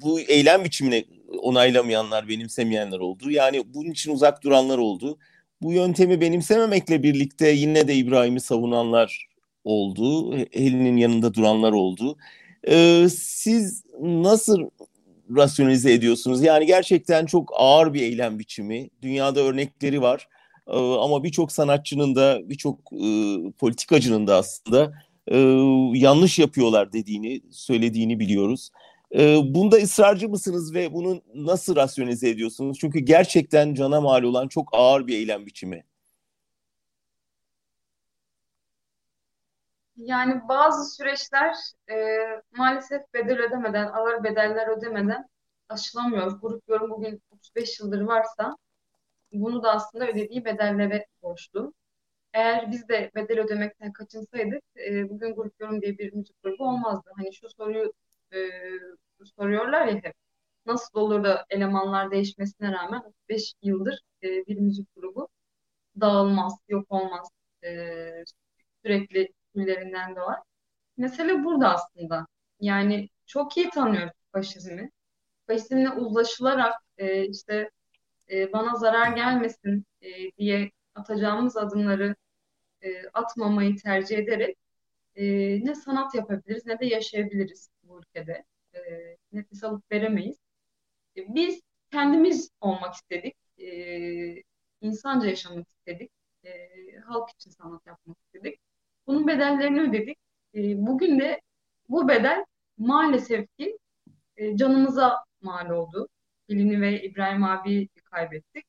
bu 0.00 0.20
eylem 0.20 0.64
biçimine 0.64 1.04
onaylamayanlar, 1.42 2.28
benimsemeyenler 2.28 2.98
oldu. 2.98 3.30
Yani 3.30 3.62
bunun 3.74 3.90
için 3.90 4.12
uzak 4.12 4.44
duranlar 4.44 4.78
oldu. 4.78 5.18
Bu 5.62 5.72
yöntemi 5.72 6.20
benimsememekle 6.20 7.02
birlikte 7.02 7.48
yine 7.48 7.88
de 7.88 7.94
İbrahim'i 7.94 8.40
savunanlar 8.40 9.28
oldu. 9.64 10.36
Elinin 10.36 10.96
yanında 10.96 11.34
duranlar 11.34 11.72
oldu. 11.72 12.16
Ee, 12.68 13.06
siz 13.10 13.84
nasıl 14.00 14.70
rasyonize 15.36 15.92
ediyorsunuz? 15.92 16.42
Yani 16.42 16.66
gerçekten 16.66 17.26
çok 17.26 17.50
ağır 17.56 17.94
bir 17.94 18.02
eylem 18.02 18.38
biçimi. 18.38 18.90
Dünyada 19.02 19.40
örnekleri 19.40 20.02
var. 20.02 20.28
ama 21.00 21.24
birçok 21.24 21.52
sanatçının 21.52 22.14
da 22.14 22.40
birçok 22.44 22.78
politikacının 23.58 24.26
da 24.26 24.36
aslında 24.36 24.92
yanlış 25.94 26.38
yapıyorlar 26.38 26.92
dediğini 26.92 27.40
söylediğini 27.50 28.20
biliyoruz. 28.20 28.70
bunda 29.44 29.76
ısrarcı 29.76 30.28
mısınız 30.28 30.74
ve 30.74 30.92
bunu 30.92 31.22
nasıl 31.34 31.76
rasyonize 31.76 32.28
ediyorsunuz? 32.28 32.78
Çünkü 32.80 32.98
gerçekten 32.98 33.74
cana 33.74 34.00
mal 34.00 34.22
olan 34.22 34.48
çok 34.48 34.68
ağır 34.72 35.06
bir 35.06 35.14
eylem 35.14 35.46
biçimi. 35.46 35.84
Yani 39.98 40.48
bazı 40.48 40.96
süreçler 40.96 41.54
e, 41.90 41.94
maalesef 42.56 43.02
bedel 43.14 43.38
ödemeden, 43.38 43.86
ağır 43.86 44.24
bedeller 44.24 44.68
ödemeden 44.78 45.26
aşılamıyor. 45.68 46.40
Grup 46.40 46.68
yorum 46.68 46.90
bugün 46.90 47.22
35 47.30 47.80
yıldır 47.80 48.00
varsa 48.00 48.56
bunu 49.32 49.62
da 49.62 49.72
aslında 49.72 50.08
ödediği 50.08 50.44
bedellere 50.44 51.06
borçlu. 51.22 51.74
Eğer 52.34 52.72
biz 52.72 52.88
de 52.88 53.12
bedel 53.16 53.40
ödemekten 53.40 53.92
kaçınsaydık 53.92 54.62
e, 54.88 55.10
bugün 55.10 55.34
grup 55.36 55.54
yorum 55.60 55.82
diye 55.82 55.98
bir 55.98 56.12
müzik 56.14 56.42
grubu 56.42 56.64
olmazdı. 56.68 57.10
Hani 57.16 57.34
şu 57.34 57.50
soruyu 57.50 57.92
e, 58.34 58.38
soruyorlar 59.38 59.86
ya 59.86 59.94
hep. 59.94 60.14
Nasıl 60.66 61.00
olur 61.00 61.24
da 61.24 61.44
elemanlar 61.50 62.10
değişmesine 62.10 62.72
rağmen 62.72 63.00
35 63.00 63.54
yıldır 63.62 64.00
e, 64.22 64.28
bir 64.28 64.58
müzik 64.60 64.94
grubu 64.96 65.28
dağılmaz, 66.00 66.58
yok 66.68 66.86
olmaz. 66.92 67.28
E, 67.64 67.68
sürekli 68.84 69.28
küllerinden 69.58 70.16
doğar. 70.16 70.38
Mesele 70.96 71.44
burada 71.44 71.74
aslında. 71.74 72.26
Yani 72.60 73.08
çok 73.26 73.56
iyi 73.56 73.70
tanıyoruz 73.70 74.12
faşizmi. 74.32 74.90
Faşizmle 75.46 75.90
uzlaşılarak 75.90 76.74
e, 76.98 77.28
işte 77.28 77.70
e, 78.30 78.52
bana 78.52 78.74
zarar 78.76 79.16
gelmesin 79.16 79.86
e, 80.02 80.32
diye 80.38 80.70
atacağımız 80.94 81.56
adımları 81.56 82.16
e, 82.82 83.08
atmamayı 83.14 83.76
tercih 83.76 84.18
ederek 84.18 84.56
e, 85.16 85.24
ne 85.64 85.74
sanat 85.74 86.14
yapabiliriz 86.14 86.66
ne 86.66 86.80
de 86.80 86.86
yaşayabiliriz 86.86 87.70
bu 87.82 88.00
ülkede. 88.00 88.44
E, 88.74 88.80
nefes 89.32 89.64
alıp 89.64 89.92
veremeyiz. 89.92 90.38
E, 91.16 91.34
biz 91.34 91.60
kendimiz 91.92 92.50
olmak 92.60 92.94
istedik. 92.94 93.36
E, 93.58 94.42
insanca 94.80 95.28
yaşamak 95.28 95.68
istedik. 95.68 96.10
E, 96.44 96.50
halk 97.06 97.30
için 97.30 97.50
sanat 97.50 97.86
yapmak 97.86 98.16
istedik. 98.18 98.60
Bunun 99.08 99.26
bedellerini 99.26 99.80
ödedik. 99.80 100.18
E, 100.54 100.86
bugün 100.86 101.20
de 101.20 101.40
bu 101.88 102.08
bedel 102.08 102.44
maalesef 102.78 103.56
ki 103.58 103.78
e, 104.36 104.56
canımıza 104.56 105.24
mal 105.42 105.70
oldu. 105.70 106.08
Hilini 106.48 106.80
ve 106.80 107.02
İbrahim 107.02 107.44
abi 107.44 107.88
kaybettik. 108.04 108.64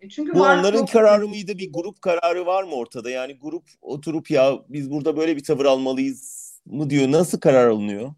E, 0.00 0.08
çünkü 0.08 0.34
Bu 0.34 0.42
onların 0.42 0.78
çok... 0.78 0.92
kararı 0.92 1.28
mıydı? 1.28 1.58
Bir 1.58 1.72
grup 1.72 2.02
kararı 2.02 2.46
var 2.46 2.62
mı 2.62 2.74
ortada? 2.74 3.10
Yani 3.10 3.38
grup 3.38 3.64
oturup 3.80 4.30
ya 4.30 4.58
biz 4.68 4.90
burada 4.90 5.16
böyle 5.16 5.36
bir 5.36 5.44
tavır 5.44 5.64
almalıyız 5.64 6.46
mı 6.66 6.90
diyor. 6.90 7.12
Nasıl 7.12 7.40
karar 7.40 7.68
alınıyor? 7.68 8.12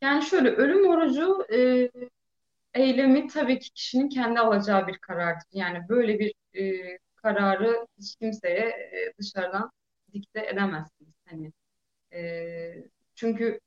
Yani 0.00 0.22
şöyle 0.22 0.50
ölüm 0.50 0.88
orucu 0.88 1.46
e, 1.54 1.90
eylemi 2.74 3.26
tabii 3.26 3.58
ki 3.58 3.70
kişinin 3.70 4.08
kendi 4.08 4.40
alacağı 4.40 4.86
bir 4.86 4.98
karardır. 4.98 5.48
Yani 5.52 5.88
böyle 5.88 6.18
bir 6.18 6.34
e, 6.54 6.98
kararı 7.16 7.86
hiç 7.98 8.16
kimseye 8.16 8.66
e, 8.68 9.12
dışarıdan 9.18 9.70
dikte 10.12 10.46
edemezsiniz. 10.46 11.14
Hani 11.30 11.52
e, 12.12 12.84
çünkü 13.14 13.60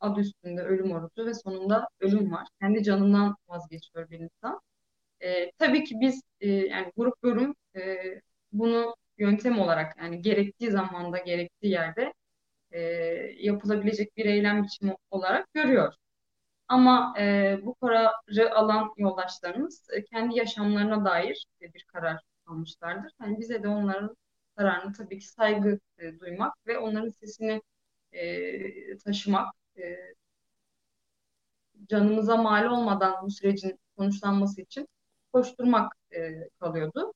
adı 0.00 0.20
üstünde 0.20 0.62
ölüm 0.62 0.92
orucu 0.92 1.26
ve 1.26 1.34
sonunda 1.34 1.88
ölüm 2.00 2.32
var. 2.32 2.48
Kendi 2.60 2.82
canından 2.84 3.36
vazgeçiyor 3.48 4.10
bir 4.10 4.20
insan. 4.20 4.60
E, 5.22 5.52
tabii 5.52 5.84
ki 5.84 6.00
biz 6.00 6.22
e, 6.40 6.48
yani 6.50 6.92
grup 6.96 7.14
yorum 7.24 7.54
e, 7.76 7.96
bunu 8.52 8.96
yöntem 9.18 9.60
olarak 9.60 9.96
yani 9.98 10.22
gerektiği 10.22 10.70
zamanda 10.70 11.18
gerektiği 11.18 11.68
yerde 11.72 12.12
e, 12.72 12.80
yapılabilecek 13.38 14.16
bir 14.16 14.26
eylem 14.26 14.64
biçimi 14.64 14.96
olarak 15.10 15.54
görüyor. 15.54 15.94
Ama 16.68 17.14
e, 17.18 17.56
bu 17.62 17.74
kararı 17.74 18.54
alan 18.54 18.94
yoldaşlarımız 18.96 19.86
e, 19.92 20.04
kendi 20.04 20.38
yaşamlarına 20.38 21.04
dair 21.04 21.46
bir 21.60 21.84
karar 21.84 22.22
almışlardır. 22.46 23.12
Yani 23.20 23.38
bize 23.38 23.62
de 23.62 23.68
onların 23.68 24.16
kararını 24.58 24.92
tabii 24.92 25.18
ki 25.18 25.28
saygı 25.28 25.80
e, 25.98 26.20
duymak 26.20 26.54
ve 26.66 26.78
onların 26.78 27.10
sesini 27.10 27.62
e, 28.12 28.98
taşımak, 28.98 29.54
e, 29.78 29.96
canımıza 31.88 32.36
mal 32.36 32.64
olmadan 32.64 33.26
bu 33.26 33.30
sürecin 33.30 33.78
sonuçlanması 33.98 34.60
için 34.60 34.88
koşturmak 35.32 35.92
e, 36.16 36.48
kalıyordu. 36.60 37.12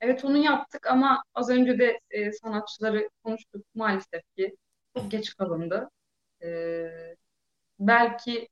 Evet 0.00 0.24
onu 0.24 0.38
yaptık 0.38 0.86
ama 0.86 1.24
az 1.34 1.50
önce 1.50 1.78
de 1.78 2.00
e, 2.10 2.32
sanatçıları 2.32 3.10
konuştuk 3.24 3.66
maalesef 3.74 4.22
ki 4.36 4.56
çok 4.96 5.10
geç 5.10 5.36
kalındı. 5.36 5.90
E, 6.42 6.48
belki 7.80 8.48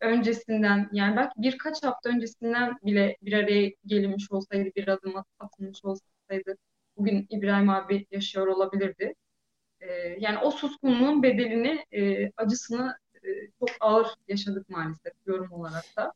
öncesinden 0.00 0.88
yani 0.92 1.16
belki 1.16 1.32
birkaç 1.36 1.82
hafta 1.82 2.10
öncesinden 2.10 2.78
bile 2.82 3.16
bir 3.22 3.32
araya 3.32 3.72
gelinmiş 3.86 4.32
olsaydı 4.32 4.70
bir 4.76 4.88
adım 4.88 5.14
atılmış 5.38 5.84
olsaydı 5.84 6.56
bugün 7.02 7.26
İbrahim 7.30 7.70
abi 7.70 8.06
yaşıyor 8.10 8.46
olabilirdi. 8.46 9.14
E, 9.80 9.86
yani 10.20 10.38
o 10.38 10.50
suskunluğun 10.50 11.22
bedelini, 11.22 11.84
e, 11.92 12.30
acısını 12.36 12.94
e, 13.14 13.28
çok 13.58 13.68
ağır 13.80 14.06
yaşadık 14.28 14.68
maalesef 14.68 15.12
yorum 15.26 15.52
olarak 15.52 15.84
da. 15.96 16.12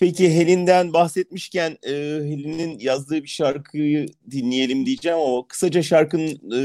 Peki 0.00 0.34
Helin'den 0.34 0.92
bahsetmişken 0.92 1.70
e, 1.82 1.92
Helin'in 2.24 2.78
yazdığı 2.78 3.22
bir 3.22 3.28
şarkıyı 3.28 4.06
dinleyelim 4.30 4.86
diyeceğim 4.86 5.18
ama 5.18 5.48
kısaca 5.48 5.82
şarkının 5.82 6.52
e, 6.56 6.60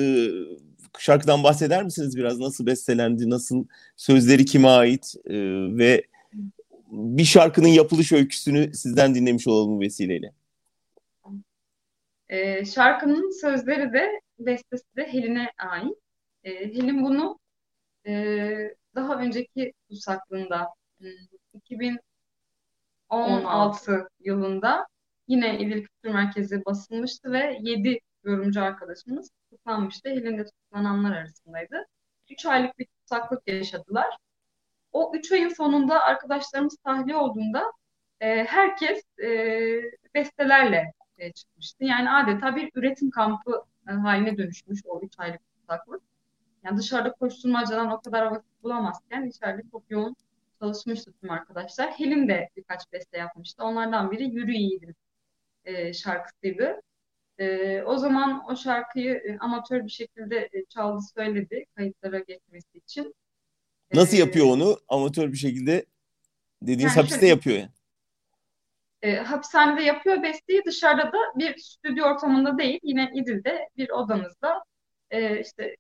şarkıdan 0.99 1.43
bahseder 1.43 1.84
misiniz 1.84 2.17
biraz? 2.17 2.39
Nasıl 2.39 2.65
bestelendi, 2.65 3.30
nasıl 3.30 3.65
sözleri 3.97 4.45
kime 4.45 4.67
ait 4.67 5.13
e, 5.26 5.36
ve 5.78 6.04
bir 6.91 7.26
şarkının 7.26 7.67
yapılış 7.67 8.12
öyküsünü 8.12 8.73
sizden 8.73 9.15
dinlemiş 9.15 9.47
olalım 9.47 9.80
vesileyle. 9.80 10.34
E, 12.33 12.65
şarkının 12.65 13.41
sözleri 13.41 13.93
de 13.93 14.21
bestesi 14.39 14.95
de 14.97 15.13
Helin'e 15.13 15.51
ait. 15.57 15.97
E, 16.43 16.51
Helin 16.51 17.03
bunu 17.03 17.39
e, 18.07 18.75
daha 18.95 19.15
önceki 19.15 19.73
Tusaklığında 19.89 20.69
2016 21.53 23.91
hmm, 23.91 24.07
yılında 24.19 24.87
yine 25.27 25.59
İdil 25.59 25.85
Kültür 25.85 26.09
Merkezi 26.09 26.65
basılmıştı 26.65 27.31
ve 27.31 27.57
7 27.61 27.99
yorumcu 28.23 28.63
arkadaşımız 28.63 29.29
tutuklanmıştı. 29.29 30.09
Helin'de 30.09 30.45
tutuklananlar 30.45 31.17
arasındaydı. 31.17 31.85
3 32.29 32.45
aylık 32.45 32.79
bir 32.79 32.85
tutsaklık 32.85 33.47
yaşadılar. 33.47 34.17
O 34.91 35.11
3 35.15 35.31
ayın 35.31 35.49
sonunda 35.49 36.01
arkadaşlarımız 36.01 36.77
tahliye 36.85 37.17
olduğunda 37.17 37.71
e, 38.21 38.43
herkes 38.43 39.03
e, 39.23 39.29
bestelerle 40.15 40.93
ortaya 41.23 41.33
çıkmıştı. 41.33 41.83
Yani 41.83 42.09
adeta 42.09 42.55
bir 42.55 42.71
üretim 42.75 43.09
kampı 43.09 43.63
e, 43.89 43.91
haline 43.91 44.38
dönüşmüş 44.38 44.79
o 44.86 45.01
üç 45.03 45.13
aylık 45.17 45.41
tutaklık. 45.55 46.01
Yani 46.63 46.77
dışarıda 46.77 47.12
koşturmacadan 47.12 47.91
o 47.91 48.01
kadar 48.01 48.25
vakit 48.25 48.63
bulamazken 48.63 49.25
içeride 49.25 49.62
çok 49.71 49.83
yoğun 49.89 50.15
çalışmıştı 50.59 51.13
tüm 51.21 51.31
arkadaşlar. 51.31 51.91
Helim 51.91 52.29
de 52.29 52.49
birkaç 52.57 52.91
beste 52.93 53.17
yapmıştı. 53.17 53.63
Onlardan 53.63 54.12
biri 54.12 54.23
Yürü 54.23 54.51
Yiğidim 54.51 54.95
e, 55.65 55.93
şarkısıydı. 55.93 56.81
E, 57.38 57.81
o 57.81 57.97
zaman 57.97 58.43
o 58.49 58.55
şarkıyı 58.55 59.13
e, 59.13 59.38
amatör 59.39 59.86
bir 59.86 59.91
şekilde 59.91 60.49
e, 60.53 60.65
çaldı 60.69 61.01
söyledi 61.15 61.65
kayıtlara 61.75 62.19
geçmesi 62.19 62.77
için. 62.77 63.15
Nasıl 63.93 64.17
e, 64.17 64.19
yapıyor 64.19 64.45
onu 64.45 64.77
amatör 64.89 65.31
bir 65.31 65.38
şekilde? 65.38 65.86
Dediğiniz 66.62 66.83
yani 66.83 66.95
hapiste 66.95 67.19
şöyle, 67.19 67.27
yapıyor 67.27 67.57
yani 67.57 67.69
e, 69.03 69.15
hapishanede 69.15 69.83
yapıyor 69.83 70.23
besteyi 70.23 70.61
dışarıda 70.65 71.03
da 71.03 71.17
bir 71.35 71.57
stüdyo 71.57 72.05
ortamında 72.05 72.57
değil 72.57 72.79
yine 72.83 73.11
İdil'de 73.15 73.69
bir 73.77 73.89
odanızda 73.89 74.63
e, 75.11 75.39
işte 75.39 75.75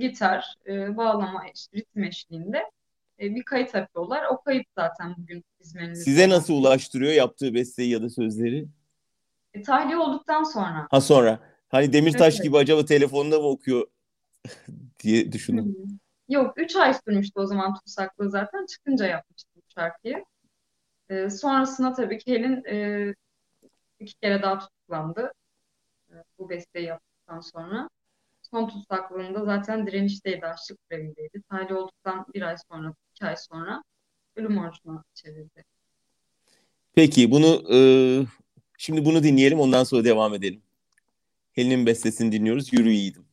gitar, 0.00 0.54
e, 0.66 0.96
bağlama, 0.96 1.44
işte, 1.54 1.78
ritim 1.78 2.04
eşliğinde 2.04 2.70
e, 3.20 3.34
bir 3.34 3.42
kayıt 3.42 3.74
yapıyorlar. 3.74 4.24
O 4.30 4.40
kayıt 4.40 4.66
zaten 4.78 5.14
bugün 5.18 5.44
bizim 5.60 5.80
elimizde. 5.80 6.04
Size 6.04 6.28
nasıl 6.28 6.54
ulaştırıyor 6.54 7.12
yaptığı 7.12 7.54
besteyi 7.54 7.90
ya 7.90 8.02
da 8.02 8.10
sözleri? 8.10 8.66
E, 9.54 9.62
tahliye 9.62 9.96
olduktan 9.96 10.42
sonra. 10.42 10.86
Ha 10.90 11.00
sonra. 11.00 11.40
Hani 11.68 11.92
Demirtaş 11.92 12.34
evet. 12.34 12.44
gibi 12.44 12.56
acaba 12.56 12.84
telefonda 12.84 13.38
mı 13.38 13.46
okuyor 13.46 13.86
diye 15.02 15.32
düşündüm. 15.32 15.64
Hmm. 15.64 15.98
Yok 16.28 16.52
3 16.56 16.76
ay 16.76 16.94
sürmüştü 16.94 17.40
o 17.40 17.46
zaman 17.46 17.74
tutsaklığı 17.74 18.30
zaten. 18.30 18.66
Çıkınca 18.66 19.06
yapmıştı 19.06 19.50
bu 19.56 19.60
şarkıyı. 19.74 20.24
E, 21.10 21.30
sonrasında 21.30 21.92
tabii 21.92 22.18
ki 22.18 22.32
Helen 22.32 22.62
e, 22.68 23.14
iki 24.00 24.14
kere 24.14 24.42
daha 24.42 24.58
tutuklandı. 24.58 25.32
E, 26.10 26.14
bu 26.38 26.50
besteyi 26.50 26.86
yaptıktan 26.86 27.40
sonra. 27.40 27.88
Son 28.42 28.68
tutsaklığında 28.68 29.44
zaten 29.44 29.86
direnişteydi, 29.86 30.46
açlık 30.46 30.78
grevindeydi. 30.90 31.42
Tahliye 31.50 31.74
olduktan 31.74 32.26
bir 32.34 32.42
ay 32.42 32.56
sonra, 32.70 32.94
iki 33.14 33.26
ay 33.26 33.36
sonra 33.36 33.82
ölüm 34.36 34.58
orucuna 34.58 35.04
çevirdi. 35.14 35.64
Peki 36.94 37.30
bunu 37.30 37.74
e, 37.74 37.78
Şimdi 38.78 39.04
bunu 39.04 39.22
dinleyelim 39.22 39.60
ondan 39.60 39.84
sonra 39.84 40.04
devam 40.04 40.34
edelim. 40.34 40.62
Helin'in 41.52 41.86
bestesini 41.86 42.32
dinliyoruz. 42.32 42.72
Yürü 42.72 42.90
yiğidim. 42.90 43.25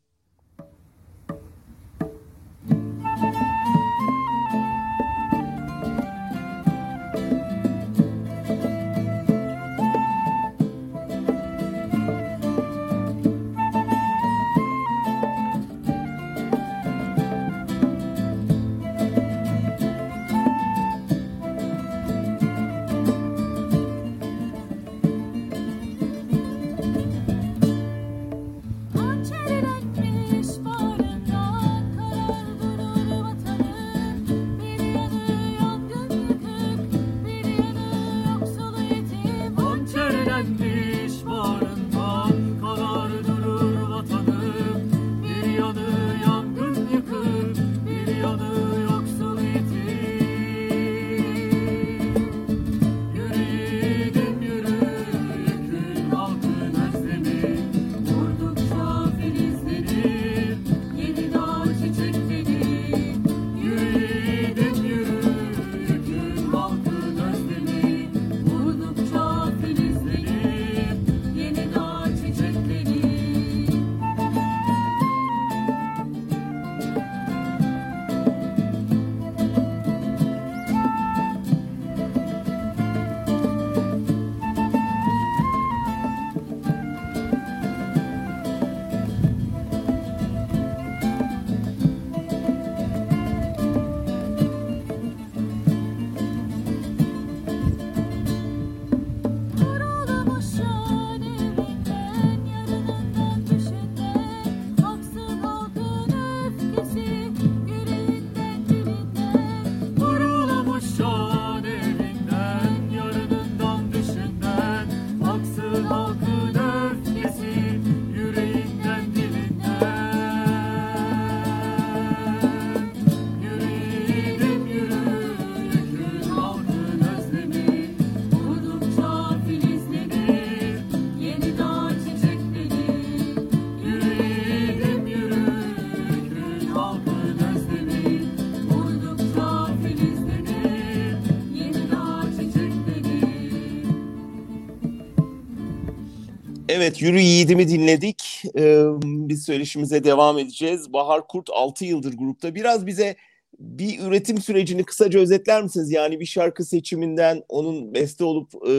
Evet, 146.84 147.02
Yürü 147.02 147.19
Yiğidim'i 147.19 147.67
dinledik. 147.67 148.43
Ee, 148.58 148.84
biz 149.04 149.46
söyleşimize 149.46 150.04
devam 150.04 150.39
edeceğiz. 150.39 150.93
Bahar 150.93 151.28
Kurt 151.28 151.50
6 151.50 151.86
yıldır 151.86 152.17
grupta. 152.17 152.56
Biraz 152.56 152.86
bize 152.86 153.15
bir 153.60 154.00
üretim 154.00 154.38
sürecini 154.38 154.84
kısaca 154.84 155.19
özetler 155.19 155.63
misiniz? 155.63 155.91
Yani 155.91 156.19
bir 156.19 156.26
şarkı 156.26 156.63
seçiminden 156.63 157.43
onun 157.50 157.93
beste 157.93 158.24
olup 158.24 158.54
e, 158.67 158.74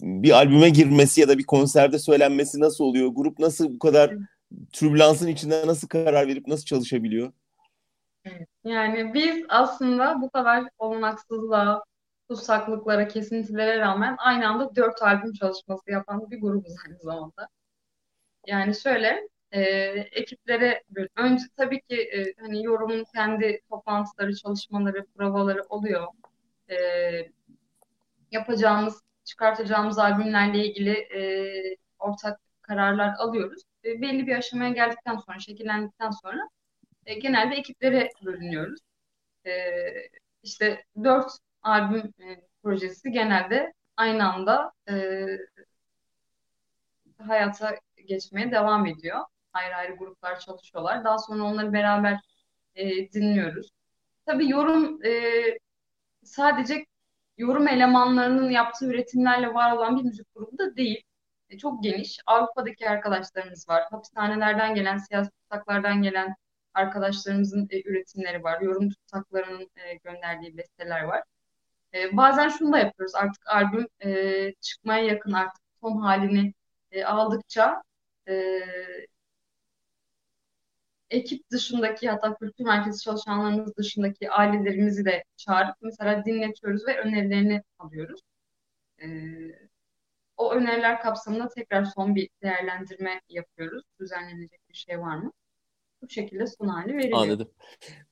bir 0.00 0.30
albüme 0.30 0.68
girmesi 0.68 1.20
ya 1.20 1.28
da 1.28 1.38
bir 1.38 1.44
konserde 1.44 1.98
söylenmesi 1.98 2.60
nasıl 2.60 2.84
oluyor? 2.84 3.10
Grup 3.14 3.38
nasıl 3.38 3.74
bu 3.74 3.78
kadar 3.78 4.14
türbülansın 4.72 5.28
içinde 5.28 5.66
nasıl 5.66 5.88
karar 5.88 6.28
verip 6.28 6.46
nasıl 6.46 6.64
çalışabiliyor? 6.64 7.32
Yani 8.64 9.14
biz 9.14 9.44
aslında 9.48 10.22
bu 10.22 10.30
kadar 10.30 10.64
olanaksızlığa, 10.78 11.82
tutsaklıklara, 12.28 13.08
kesintilere 13.08 13.78
rağmen 13.78 14.16
aynı 14.18 14.48
anda 14.48 14.76
dört 14.76 15.02
albüm 15.02 15.32
çalışması 15.32 15.90
yapan 15.90 16.30
bir 16.30 16.40
grubuz 16.40 16.74
aynı 16.86 16.98
zamanda. 16.98 17.48
Yani 18.46 18.74
şöyle 18.74 19.28
e, 19.52 19.60
ekiplere 20.12 20.84
önce 21.16 21.44
tabii 21.56 21.80
ki 21.80 21.96
e, 22.02 22.34
hani 22.40 22.64
yorumun 22.64 23.04
kendi 23.14 23.60
toplantıları, 23.70 24.36
çalışmaları, 24.36 25.06
provaları 25.06 25.62
oluyor. 25.68 26.06
E, 26.70 26.76
yapacağımız, 28.30 29.02
çıkartacağımız 29.24 29.98
albümlerle 29.98 30.66
ilgili 30.66 30.90
e, 30.90 31.20
ortak 31.98 32.40
kararlar 32.62 33.14
alıyoruz. 33.18 33.62
E, 33.84 34.02
belli 34.02 34.26
bir 34.26 34.36
aşamaya 34.36 34.70
geldikten 34.70 35.16
sonra, 35.16 35.38
şekillendikten 35.38 36.10
sonra 36.10 36.48
e, 37.06 37.14
genelde 37.14 37.54
ekiplere 37.56 38.10
bölünüyoruz. 38.24 38.80
E, 39.46 39.52
işte 40.42 40.84
dört 41.04 41.30
albüm 41.62 42.12
e, 42.20 42.40
projesi 42.62 43.10
genelde 43.12 43.72
aynı 43.96 44.32
anda 44.32 44.72
e, 44.90 45.26
hayata 47.18 47.74
geçmeye 48.08 48.50
devam 48.52 48.86
ediyor. 48.86 49.20
Ayrı 49.52 49.76
ayrı 49.76 49.96
gruplar 49.96 50.40
çalışıyorlar. 50.40 51.04
Daha 51.04 51.18
sonra 51.18 51.42
onları 51.44 51.72
beraber 51.72 52.20
e, 52.74 53.12
dinliyoruz. 53.12 53.70
Tabii 54.26 54.50
yorum 54.50 55.04
e, 55.06 55.42
sadece 56.24 56.86
yorum 57.38 57.68
elemanlarının 57.68 58.50
yaptığı 58.50 58.86
üretimlerle 58.86 59.54
var 59.54 59.72
olan 59.76 59.98
bir 59.98 60.04
müzik 60.04 60.34
grubu 60.34 60.58
da 60.58 60.76
değil. 60.76 61.02
E, 61.50 61.58
çok 61.58 61.82
geniş. 61.82 62.18
Avrupa'daki 62.26 62.90
arkadaşlarımız 62.90 63.68
var. 63.68 63.82
Hapishanelerden 63.90 64.74
gelen, 64.74 64.98
siyasi 64.98 65.30
tutsaklardan 65.30 66.02
gelen 66.02 66.34
arkadaşlarımızın 66.74 67.68
e, 67.70 67.82
üretimleri 67.90 68.44
var. 68.44 68.60
Yorum 68.60 68.88
tutsaklarının 68.90 69.70
e, 69.76 69.94
gönderdiği 70.04 70.56
besteler 70.56 71.02
var. 71.02 71.22
E, 71.98 72.16
bazen 72.16 72.48
şunu 72.48 72.72
da 72.72 72.78
yapıyoruz. 72.78 73.14
Artık 73.14 73.46
albüm 73.48 73.86
e, 74.04 74.54
çıkmaya 74.60 75.04
yakın 75.04 75.32
artık 75.32 75.64
son 75.80 75.98
halini 76.00 76.54
e, 76.92 77.04
aldıkça 77.04 77.82
e, 78.28 78.60
ekip 81.10 81.50
dışındaki 81.50 82.08
hatta 82.10 82.34
kültür 82.34 82.64
merkezi 82.64 83.02
çalışanlarımız 83.02 83.76
dışındaki 83.76 84.30
ailelerimizi 84.30 85.04
de 85.04 85.24
çağırıp 85.36 85.74
mesela 85.82 86.24
dinletiyoruz 86.24 86.86
ve 86.88 87.00
önerilerini 87.00 87.62
alıyoruz. 87.78 88.20
E, 89.02 89.06
o 90.36 90.52
öneriler 90.54 91.00
kapsamında 91.02 91.48
tekrar 91.48 91.84
son 91.84 92.14
bir 92.14 92.28
değerlendirme 92.42 93.20
yapıyoruz. 93.28 93.84
Düzenlenecek 94.00 94.60
bir 94.68 94.74
şey 94.74 95.00
var 95.00 95.16
mı? 95.16 95.32
Bu 96.02 96.08
şekilde 96.08 96.44
son 96.46 96.68
hali 96.68 96.96
veriliyor. 96.96 97.18
Anladım. 97.18 97.48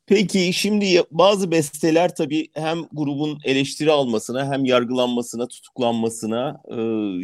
Peki 0.07 0.53
şimdi 0.53 1.03
bazı 1.11 1.51
besteler 1.51 2.15
tabii 2.15 2.49
hem 2.55 2.79
grubun 2.93 3.39
eleştiri 3.45 3.93
almasına 3.93 4.53
hem 4.53 4.65
yargılanmasına, 4.65 5.49
tutuklanmasına 5.49 6.63
e, 6.69 6.77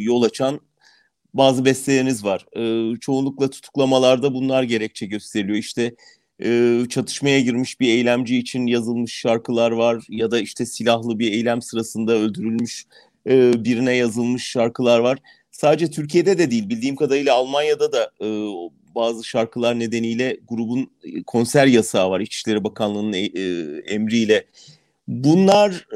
yol 0.02 0.22
açan 0.22 0.60
bazı 1.34 1.64
besteleriniz 1.64 2.24
var. 2.24 2.46
E, 2.56 2.96
çoğunlukla 2.96 3.50
tutuklamalarda 3.50 4.34
bunlar 4.34 4.62
gerekçe 4.62 5.06
gösteriliyor. 5.06 5.58
İşte 5.58 5.94
e, 6.44 6.80
çatışmaya 6.88 7.40
girmiş 7.40 7.80
bir 7.80 7.88
eylemci 7.88 8.38
için 8.38 8.66
yazılmış 8.66 9.12
şarkılar 9.14 9.70
var 9.70 10.04
ya 10.08 10.30
da 10.30 10.40
işte 10.40 10.66
silahlı 10.66 11.18
bir 11.18 11.32
eylem 11.32 11.62
sırasında 11.62 12.12
öldürülmüş 12.12 12.86
e, 13.28 13.64
birine 13.64 13.96
yazılmış 13.96 14.44
şarkılar 14.44 14.98
var. 14.98 15.18
Sadece 15.50 15.90
Türkiye'de 15.90 16.38
de 16.38 16.50
değil 16.50 16.68
bildiğim 16.68 16.96
kadarıyla 16.96 17.34
Almanya'da 17.34 17.92
da 17.92 18.10
e, 18.20 18.26
bazı 18.94 19.24
şarkılar 19.24 19.78
nedeniyle 19.78 20.40
grubun 20.48 20.90
e, 21.04 21.22
konser 21.22 21.66
yasağı 21.66 22.10
var 22.10 22.20
İçişleri 22.20 22.64
Bakanlığı'nın 22.64 23.12
e, 23.12 23.18
e, 23.18 23.78
emriyle. 23.94 24.44
Bunlar 25.08 25.86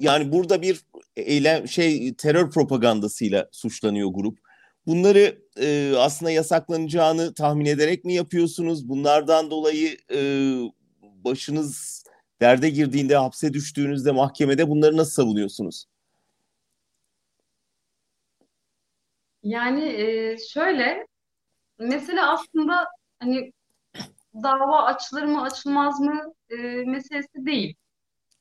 yani 0.00 0.32
burada 0.32 0.62
bir 0.62 0.80
eylem 1.16 1.68
şey 1.68 2.14
terör 2.14 2.50
propagandasıyla 2.50 3.48
suçlanıyor 3.52 4.10
grup. 4.14 4.38
Bunları 4.86 5.38
aslında 5.98 6.30
yasaklanacağını 6.30 7.34
tahmin 7.34 7.66
ederek 7.66 8.04
mi 8.04 8.14
yapıyorsunuz? 8.14 8.88
Bunlardan 8.88 9.50
dolayı 9.50 9.96
başınız 11.02 12.04
derde 12.40 12.70
girdiğinde, 12.70 13.16
hapse 13.16 13.52
düştüğünüzde 13.52 14.12
mahkemede 14.12 14.68
bunları 14.68 14.96
nasıl 14.96 15.10
savunuyorsunuz? 15.10 15.86
Yani 19.46 19.84
e, 19.84 20.36
şöyle 20.38 21.06
mesela 21.78 22.32
aslında 22.32 22.84
hani 23.18 23.52
dava 24.42 24.82
açılır 24.82 25.22
mı 25.22 25.42
açılmaz 25.42 26.00
mı 26.00 26.34
e, 26.50 26.56
meselesi 26.84 27.46
değil. 27.46 27.74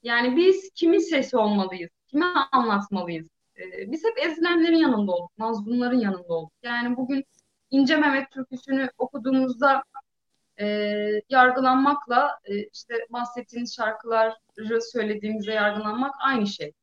Yani 0.03 0.37
biz 0.37 0.69
kimin 0.75 0.99
sesi 0.99 1.37
olmalıyız? 1.37 1.91
Kime 2.07 2.25
anlatmalıyız? 2.51 3.27
E, 3.57 3.91
biz 3.91 4.03
hep 4.03 4.25
ezilenlerin 4.25 4.77
yanında 4.77 5.11
olduk, 5.11 5.37
mazlumların 5.37 5.99
yanında 5.99 6.33
olduk. 6.33 6.53
Yani 6.63 6.97
bugün 6.97 7.25
İnce 7.71 7.97
Mehmet 7.97 8.31
türküsünü 8.31 8.89
okuduğumuzda 8.97 9.83
e, 10.59 10.65
yargılanmakla 11.29 12.39
e, 12.45 12.67
işte 12.67 12.93
bahsettiğiniz 13.09 13.75
şarkıları 13.75 14.81
söylediğimizde 14.91 15.51
yargılanmak 15.51 16.15
aynı 16.19 16.47
şey. 16.47 16.73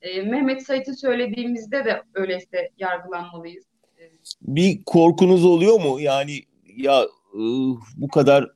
E, 0.00 0.22
Mehmet 0.22 0.66
Sait'i 0.66 0.94
söylediğimizde 0.94 1.84
de 1.84 2.02
öyleyse 2.14 2.70
yargılanmalıyız. 2.78 3.64
Bir 4.42 4.84
korkunuz 4.84 5.44
oluyor 5.44 5.80
mu? 5.80 6.00
Yani 6.00 6.42
ya 6.76 7.06
bu 7.96 8.08
kadar 8.08 8.50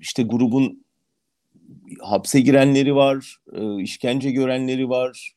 işte 0.00 0.22
grubun 0.22 0.84
hapse 2.00 2.40
girenleri 2.40 2.94
var, 2.94 3.36
işkence 3.78 4.30
görenleri 4.30 4.88
var, 4.88 5.32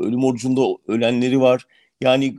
ölüm 0.00 0.24
orucunda 0.24 0.60
ölenleri 0.88 1.40
var. 1.40 1.66
Yani 2.00 2.36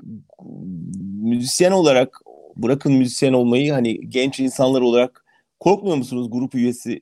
müzisyen 1.22 1.72
olarak 1.72 2.22
bırakın 2.56 2.94
müzisyen 2.94 3.34
olmayı 3.34 3.72
hani 3.72 4.10
genç 4.10 4.40
insanlar 4.40 4.82
olarak 4.82 5.26
korkmuyor 5.60 5.98
musunuz 5.98 6.32
grup 6.32 6.56
üyesi 6.56 7.02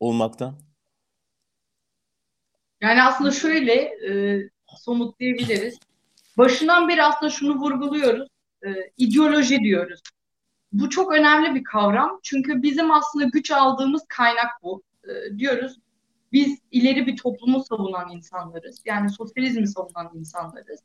olmaktan? 0.00 0.54
Yani 2.80 3.02
aslında 3.02 3.30
şöyle 3.30 3.72
e, 3.74 4.40
somutlayabiliriz. 4.66 5.78
Başından 6.38 6.88
beri 6.88 7.02
aslında 7.02 7.30
şunu 7.30 7.54
vurguluyoruz. 7.54 8.28
E, 8.64 8.68
ideoloji 8.98 9.60
diyoruz. 9.60 10.00
Bu 10.72 10.90
çok 10.90 11.12
önemli 11.12 11.54
bir 11.54 11.64
kavram. 11.64 12.20
Çünkü 12.22 12.62
bizim 12.62 12.90
aslında 12.90 13.24
güç 13.24 13.50
aldığımız 13.50 14.02
kaynak 14.08 14.62
bu. 14.62 14.82
E, 15.04 15.38
diyoruz 15.38 15.78
biz 16.34 16.58
ileri 16.70 17.06
bir 17.06 17.16
toplumu 17.16 17.64
savunan 17.64 18.10
insanlarız. 18.10 18.82
Yani 18.84 19.10
sosyalizmi 19.10 19.68
savunan 19.68 20.10
insanlarız. 20.14 20.80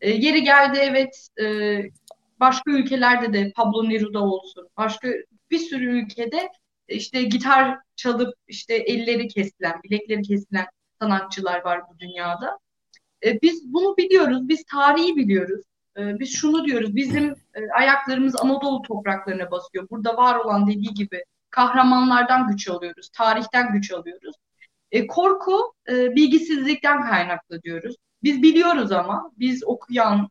E, 0.00 0.10
yeri 0.10 0.42
geldi 0.42 0.78
evet 0.82 1.28
e, 1.40 1.80
başka 2.40 2.70
ülkelerde 2.70 3.32
de 3.32 3.52
Pablo 3.56 3.88
Neruda 3.88 4.20
olsun. 4.20 4.68
Başka 4.76 5.08
bir 5.50 5.58
sürü 5.58 6.02
ülkede 6.02 6.48
işte 6.88 7.22
gitar 7.22 7.78
çalıp 7.96 8.34
işte 8.48 8.74
elleri 8.74 9.28
kesilen, 9.28 9.82
bilekleri 9.84 10.22
kesilen 10.22 10.66
sanatçılar 11.00 11.64
var 11.64 11.82
bu 11.90 11.98
dünyada. 11.98 12.58
E, 13.24 13.42
biz 13.42 13.72
bunu 13.72 13.96
biliyoruz, 13.96 14.48
biz 14.48 14.64
tarihi 14.64 15.16
biliyoruz. 15.16 15.60
E, 15.98 16.18
biz 16.18 16.36
şunu 16.36 16.64
diyoruz, 16.64 16.96
bizim 16.96 17.34
e, 17.54 17.70
ayaklarımız 17.78 18.36
Anadolu 18.36 18.82
topraklarına 18.82 19.50
basıyor. 19.50 19.88
Burada 19.90 20.16
var 20.16 20.36
olan 20.36 20.66
dediği 20.66 20.94
gibi 20.94 21.24
kahramanlardan 21.50 22.48
güç 22.48 22.68
alıyoruz, 22.68 23.08
tarihten 23.12 23.72
güç 23.72 23.92
alıyoruz. 23.92 24.34
E, 24.92 25.06
korku 25.06 25.74
e, 25.88 26.16
bilgisizlikten 26.16 27.02
kaynaklı 27.02 27.62
diyoruz. 27.62 27.96
Biz 28.22 28.42
biliyoruz 28.42 28.92
ama 28.92 29.32
biz 29.38 29.64
okuyan, 29.64 30.28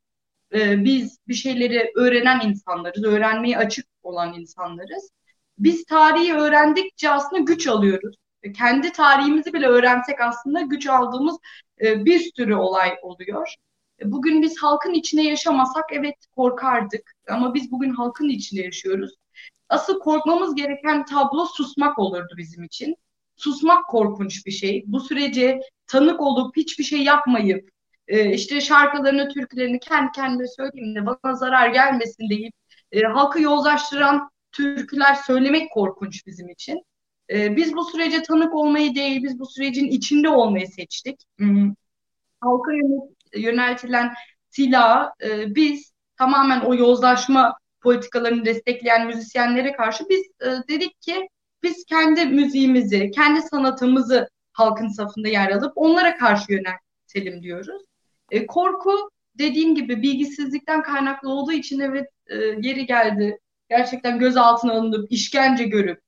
e, 0.54 0.84
biz 0.84 1.18
bir 1.28 1.34
şeyleri 1.34 1.92
öğrenen 1.96 2.42
insanlarız, 2.50 3.04
öğrenmeye 3.04 3.58
açık 3.58 3.88
olan 4.04 4.34
insanlarız. 4.34 5.10
Biz 5.60 5.86
tarihi 5.86 6.34
öğrendikçe 6.34 7.10
aslında 7.10 7.42
güç 7.42 7.68
alıyoruz. 7.68 8.16
E, 8.44 8.52
kendi 8.52 8.92
tarihimizi 8.92 9.54
bile 9.54 9.68
öğrensek 9.68 10.22
aslında 10.22 10.62
güç 10.62 10.88
aldığımız 10.88 11.38
e, 11.82 12.06
bir 12.06 12.20
sürü 12.36 12.56
olay 12.56 12.98
oluyor. 13.02 13.56
Bugün 14.04 14.42
biz 14.42 14.58
halkın 14.62 14.94
içine 14.94 15.24
yaşamasak 15.24 15.86
evet 15.92 16.16
korkardık 16.36 17.14
ama 17.30 17.54
biz 17.54 17.72
bugün 17.72 17.90
halkın 17.90 18.30
içinde 18.30 18.62
yaşıyoruz. 18.62 19.12
Asıl 19.70 20.00
korkmamız 20.00 20.56
gereken 20.56 21.06
tablo 21.06 21.46
susmak 21.46 22.00
olurdu 22.00 22.34
bizim 22.38 22.64
için. 22.64 22.96
Susmak 23.36 23.88
korkunç 23.88 24.46
bir 24.46 24.52
şey. 24.52 24.84
Bu 24.88 25.00
sürece 25.00 25.60
tanık 25.88 26.22
olup 26.22 26.58
hiçbir 26.58 26.84
şey 26.84 27.04
yapmayıp 27.04 27.70
e, 28.08 28.34
işte 28.34 28.62
şarkılarını, 28.62 29.30
türkülerini 29.30 29.80
kendi 29.80 30.12
kendime 30.12 30.48
söyleyeyim 30.48 30.96
de 30.96 31.06
bana 31.06 31.36
zarar 31.36 31.70
gelmesin 31.70 32.30
deyip 32.30 32.54
e, 32.92 33.02
halkı 33.02 33.42
yozlaştıran 33.42 34.30
türküler 34.52 35.16
söylemek 35.16 35.72
korkunç 35.72 36.28
bizim 36.28 36.50
için. 36.50 36.84
E, 37.30 37.56
biz 37.56 37.76
bu 37.76 37.84
sürece 37.84 38.24
tanık 38.24 38.56
olmayı 38.56 38.96
değil, 38.96 39.24
biz 39.24 39.40
bu 39.40 39.46
sürecin 39.46 39.88
içinde 39.88 40.30
olmayı 40.30 40.68
seçtik. 40.68 41.22
Hmm. 41.38 41.74
Halka 42.42 42.72
yöneltilen 43.36 44.14
silah 44.50 45.12
e, 45.24 45.56
biz 45.56 45.92
tamamen 46.18 46.62
o 46.62 46.76
yozlaşma 46.76 47.58
politikalarını 47.82 48.46
destekleyen 48.46 49.08
müzisyenlere 49.08 49.72
karşı 49.72 50.04
biz 50.10 50.22
e, 50.42 50.68
dedik 50.70 51.02
ki 51.02 51.30
biz 51.64 51.86
kendi 51.86 52.26
müziğimizi, 52.26 53.12
kendi 53.12 53.42
sanatımızı 53.42 54.30
halkın 54.54 54.88
safında 54.88 55.28
yer 55.28 55.52
alıp 55.52 55.74
onlara 55.76 56.18
karşı 56.18 56.46
yöneltelim 56.52 57.44
diyoruz. 57.44 57.82
E, 58.32 58.46
korku 58.48 59.10
dediğim 59.36 59.76
gibi 59.76 60.02
bilgisizlikten 60.02 60.84
kaynaklı 60.84 61.30
olduğu 61.30 61.52
için 61.52 61.80
evet 61.80 62.08
e, 62.28 62.36
yeri 62.36 62.86
geldi. 62.86 63.40
Gerçekten 63.70 64.20
gözaltına 64.20 64.74
alınıp 64.74 65.12
işkence 65.12 65.64
görüp 65.64 66.02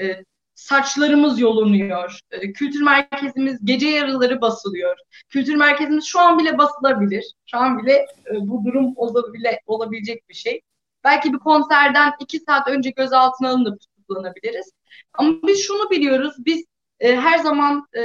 e, 0.00 0.24
saçlarımız 0.56 1.40
yolunuyor. 1.40 2.20
E, 2.30 2.52
kültür 2.52 2.82
merkezimiz 2.82 3.58
gece 3.64 3.88
yarıları 3.88 4.40
basılıyor. 4.40 4.96
Kültür 5.28 5.54
merkezimiz 5.54 6.04
şu 6.04 6.20
an 6.20 6.38
bile 6.38 6.58
basılabilir. 6.58 7.34
Şu 7.46 7.58
an 7.58 7.78
bile 7.78 7.92
e, 7.92 8.34
bu 8.40 8.64
durum 8.64 8.92
olabile, 8.96 9.60
olabilecek 9.66 10.28
bir 10.28 10.34
şey. 10.34 10.60
Belki 11.04 11.32
bir 11.32 11.38
konserden 11.38 12.12
iki 12.20 12.38
saat 12.38 12.68
önce 12.68 12.90
gözaltına 12.90 13.48
alınıp 13.48 13.80
tutuklanabiliriz. 13.80 14.72
Ama 15.14 15.32
biz 15.46 15.66
şunu 15.66 15.90
biliyoruz. 15.90 16.34
Biz 16.38 16.64
e, 17.00 17.16
her 17.16 17.38
zaman 17.38 17.86
e, 17.96 18.02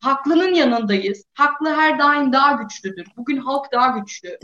haklının 0.00 0.54
yanındayız. 0.54 1.24
Haklı 1.34 1.74
her 1.74 1.98
daim 1.98 2.32
daha 2.32 2.52
güçlüdür. 2.52 3.06
Bugün 3.16 3.36
halk 3.36 3.72
daha 3.72 3.98
güçlü. 3.98 4.38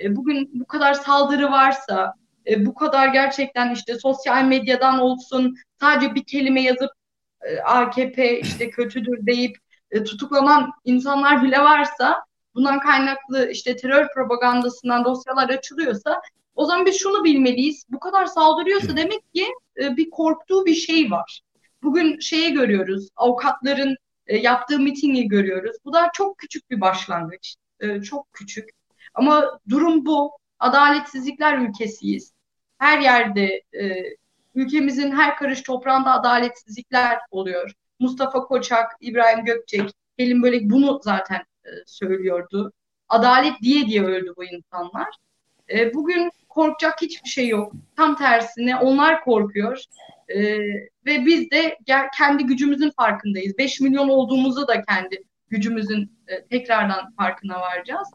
E, 0.00 0.16
bugün 0.16 0.50
bu 0.54 0.66
kadar 0.66 0.94
saldırı 0.94 1.50
varsa, 1.50 2.14
e, 2.46 2.66
bu 2.66 2.74
kadar 2.74 3.08
gerçekten 3.08 3.74
işte 3.74 3.98
sosyal 3.98 4.44
medyadan 4.44 4.98
olsun 4.98 5.56
sadece 5.80 6.14
bir 6.14 6.24
kelime 6.24 6.62
yazıp 6.62 6.90
e, 7.40 7.58
AKP 7.58 8.40
işte 8.40 8.70
kötüdür 8.70 9.26
deyip 9.26 9.56
e, 9.90 10.04
tutuklanan 10.04 10.70
insanlar 10.84 11.42
bile 11.42 11.58
varsa 11.58 12.24
bundan 12.54 12.80
kaynaklı 12.80 13.50
işte 13.50 13.76
terör 13.76 14.08
propagandasından 14.14 15.04
dosyalar 15.04 15.48
açılıyorsa 15.48 16.20
o 16.54 16.64
zaman 16.64 16.86
biz 16.86 16.98
şunu 16.98 17.24
bilmeliyiz. 17.24 17.84
Bu 17.88 18.00
kadar 18.00 18.26
saldırıyorsa 18.26 18.96
demek 18.96 19.34
ki 19.34 19.46
e, 19.82 19.96
bir 19.96 20.10
korktuğu 20.10 20.66
bir 20.66 20.74
şey 20.74 21.10
var. 21.10 21.40
Bugün 21.82 22.18
şeyi 22.18 22.52
görüyoruz. 22.52 23.08
Avukatların 23.16 23.96
e, 24.26 24.36
yaptığı 24.36 24.78
mitingi 24.78 25.28
görüyoruz. 25.28 25.76
Bu 25.84 25.92
da 25.92 26.10
çok 26.14 26.38
küçük 26.38 26.70
bir 26.70 26.80
başlangıç. 26.80 27.56
E, 27.80 28.02
çok 28.02 28.32
küçük. 28.32 28.70
Ama 29.14 29.60
durum 29.68 30.06
bu. 30.06 30.30
Adaletsizlikler 30.58 31.58
ülkesiyiz. 31.58 32.32
Her 32.84 32.98
yerde 32.98 33.62
e, 33.80 34.04
ülkemizin 34.54 35.10
her 35.10 35.36
karış 35.36 35.62
toprağında 35.62 36.12
adaletsizlikler 36.12 37.18
oluyor. 37.30 37.72
Mustafa 37.98 38.40
Koçak, 38.40 38.92
İbrahim 39.00 39.44
Gökçek, 39.44 39.90
Pelin 40.16 40.42
Bölek 40.42 40.70
bunu 40.70 41.00
zaten 41.02 41.36
e, 41.64 41.70
söylüyordu. 41.86 42.72
Adalet 43.08 43.62
diye 43.62 43.86
diye 43.86 44.04
öldü 44.04 44.32
bu 44.36 44.44
insanlar. 44.44 45.08
E, 45.72 45.94
bugün 45.94 46.30
korkacak 46.48 47.02
hiçbir 47.02 47.28
şey 47.28 47.48
yok. 47.48 47.72
Tam 47.96 48.16
tersine 48.16 48.76
onlar 48.76 49.24
korkuyor. 49.24 49.84
E, 50.28 50.58
ve 51.06 51.26
biz 51.26 51.50
de 51.50 51.78
kendi 52.18 52.44
gücümüzün 52.44 52.90
farkındayız. 52.90 53.58
5 53.58 53.80
milyon 53.80 54.08
olduğumuzu 54.08 54.68
da 54.68 54.82
kendi 54.82 55.24
gücümüzün 55.48 56.18
e, 56.28 56.44
tekrardan 56.44 57.14
farkına 57.16 57.60
varacağız. 57.60 58.08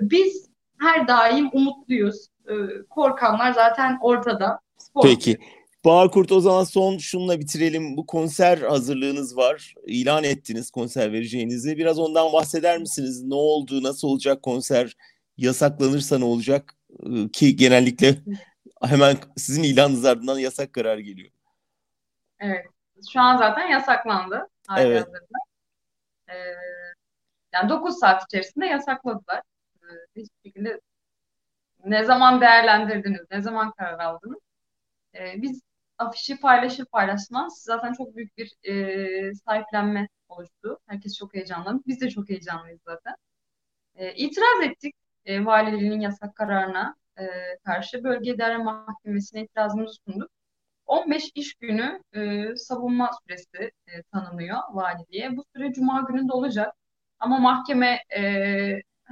Biz 0.00 0.48
her 0.80 1.08
daim 1.08 1.50
umutluyuz. 1.52 2.33
E, 2.48 2.54
korkanlar 2.90 3.52
zaten 3.52 3.98
ortada. 4.00 4.60
Korkuyor. 4.94 5.14
Peki. 5.14 5.38
Bahar 5.84 6.10
Kurt 6.10 6.32
o 6.32 6.40
zaman 6.40 6.64
son 6.64 6.98
şunla 6.98 7.40
bitirelim. 7.40 7.96
Bu 7.96 8.06
konser 8.06 8.58
hazırlığınız 8.58 9.36
var. 9.36 9.74
İlan 9.86 10.24
ettiniz 10.24 10.70
konser 10.70 11.12
vereceğinizi. 11.12 11.76
Biraz 11.76 11.98
ondan 11.98 12.32
bahseder 12.32 12.78
misiniz? 12.78 13.22
Ne 13.22 13.34
oldu? 13.34 13.82
Nasıl 13.82 14.08
olacak 14.08 14.42
konser? 14.42 14.96
Yasaklanırsa 15.36 16.18
ne 16.18 16.24
olacak? 16.24 16.74
Ee, 17.06 17.28
ki 17.32 17.56
genellikle 17.56 18.14
hemen 18.82 19.16
sizin 19.36 19.62
ilanınız 19.62 20.04
ardından 20.04 20.38
yasak 20.38 20.72
karar 20.72 20.98
geliyor. 20.98 21.30
Evet. 22.40 22.66
Şu 23.12 23.20
an 23.20 23.36
zaten 23.36 23.68
yasaklandı. 23.68 24.48
Evet. 24.78 25.06
Ee, 26.28 26.34
yani 27.54 27.68
9 27.68 27.98
saat 27.98 28.22
içerisinde 28.24 28.66
yasakladılar. 28.66 29.42
e, 29.82 29.86
hiçbir 30.16 30.50
şekilde 30.50 30.80
ne 31.84 32.04
zaman 32.04 32.40
değerlendirdiniz, 32.40 33.20
ne 33.30 33.40
zaman 33.42 33.72
karar 33.72 33.98
aldınız? 33.98 34.38
E, 35.14 35.42
biz 35.42 35.62
afişi 35.98 36.40
paylaşır 36.40 36.86
paylaşmaz 36.86 37.62
zaten 37.62 37.92
çok 37.92 38.16
büyük 38.16 38.38
bir 38.38 38.52
e, 38.70 39.34
sahiplenme 39.34 40.08
oluştu. 40.28 40.78
Herkes 40.88 41.18
çok 41.18 41.34
heyecanlandı. 41.34 41.82
Biz 41.86 42.00
de 42.00 42.10
çok 42.10 42.28
heyecanlıyız 42.30 42.80
zaten. 42.86 43.14
E, 43.94 44.14
itiraz 44.14 44.64
ettik 44.64 44.94
e, 45.24 45.44
valiliğinin 45.44 46.00
yasak 46.00 46.36
kararına 46.36 46.96
e, 47.18 47.24
karşı. 47.64 48.04
Bölge 48.04 48.30
İdare 48.34 48.56
Mahkemesi'ne 48.58 49.42
itirazımızı 49.42 49.94
sunduk. 50.06 50.30
15 50.86 51.30
iş 51.34 51.54
günü 51.54 52.02
e, 52.14 52.56
savunma 52.56 53.10
süresi 53.22 53.72
e, 53.86 54.02
tanınıyor 54.12 54.58
valiliğe. 54.72 55.36
Bu 55.36 55.44
süre 55.56 55.72
cuma 55.72 56.00
günü 56.00 56.28
de 56.28 56.32
olacak. 56.32 56.74
Ama 57.18 57.38
mahkeme 57.38 58.00
e, 58.16 58.22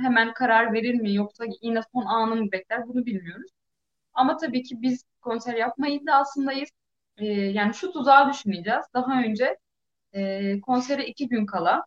hemen 0.02 0.32
karar 0.34 0.72
verir 0.72 0.94
mi 0.94 1.14
yoksa 1.14 1.44
yine 1.62 1.80
son 1.92 2.04
anı 2.04 2.36
mı 2.36 2.52
bekler 2.52 2.88
bunu 2.88 3.06
bilmiyoruz. 3.06 3.50
Ama 4.14 4.36
tabii 4.36 4.62
ki 4.62 4.82
biz 4.82 5.04
konser 5.20 5.54
yapma 5.54 5.88
iddiasındayız. 5.88 6.70
E, 7.16 7.26
yani 7.26 7.74
şu 7.74 7.92
tuzağı 7.92 8.32
düşüneceğiz. 8.32 8.84
Daha 8.94 9.22
önce 9.22 9.58
e, 10.12 10.60
konsere 10.60 11.06
iki 11.06 11.28
gün 11.28 11.46
kala 11.46 11.84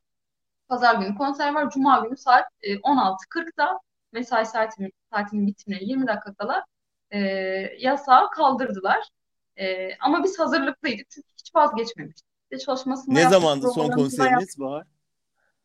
pazar 0.68 0.96
günü 0.96 1.18
konser 1.18 1.54
var. 1.54 1.70
Cuma 1.70 2.00
günü 2.00 2.18
saat 2.18 2.46
e, 2.62 2.76
16.40'da 2.76 3.80
mesai 4.12 4.46
saatinin, 4.46 4.92
saatinin 5.14 5.48
bitimine 5.48 5.84
20 5.84 6.08
dakika 6.08 6.34
kala 6.34 6.66
e, 7.12 7.20
yasağı 7.80 8.30
kaldırdılar. 8.30 9.10
E, 9.58 9.96
ama 9.98 10.24
biz 10.24 10.40
hazırlıklıydık 10.40 11.10
çünkü 11.10 11.28
hiç 11.40 11.56
vazgeçmemiştik. 11.56 12.26
İşte 12.52 12.66
çalışmasını 12.66 13.16
ne 13.16 13.30
zamandı 13.30 13.72
son 13.72 13.90
konseriniz 13.92 14.60
Bahar? 14.60 14.88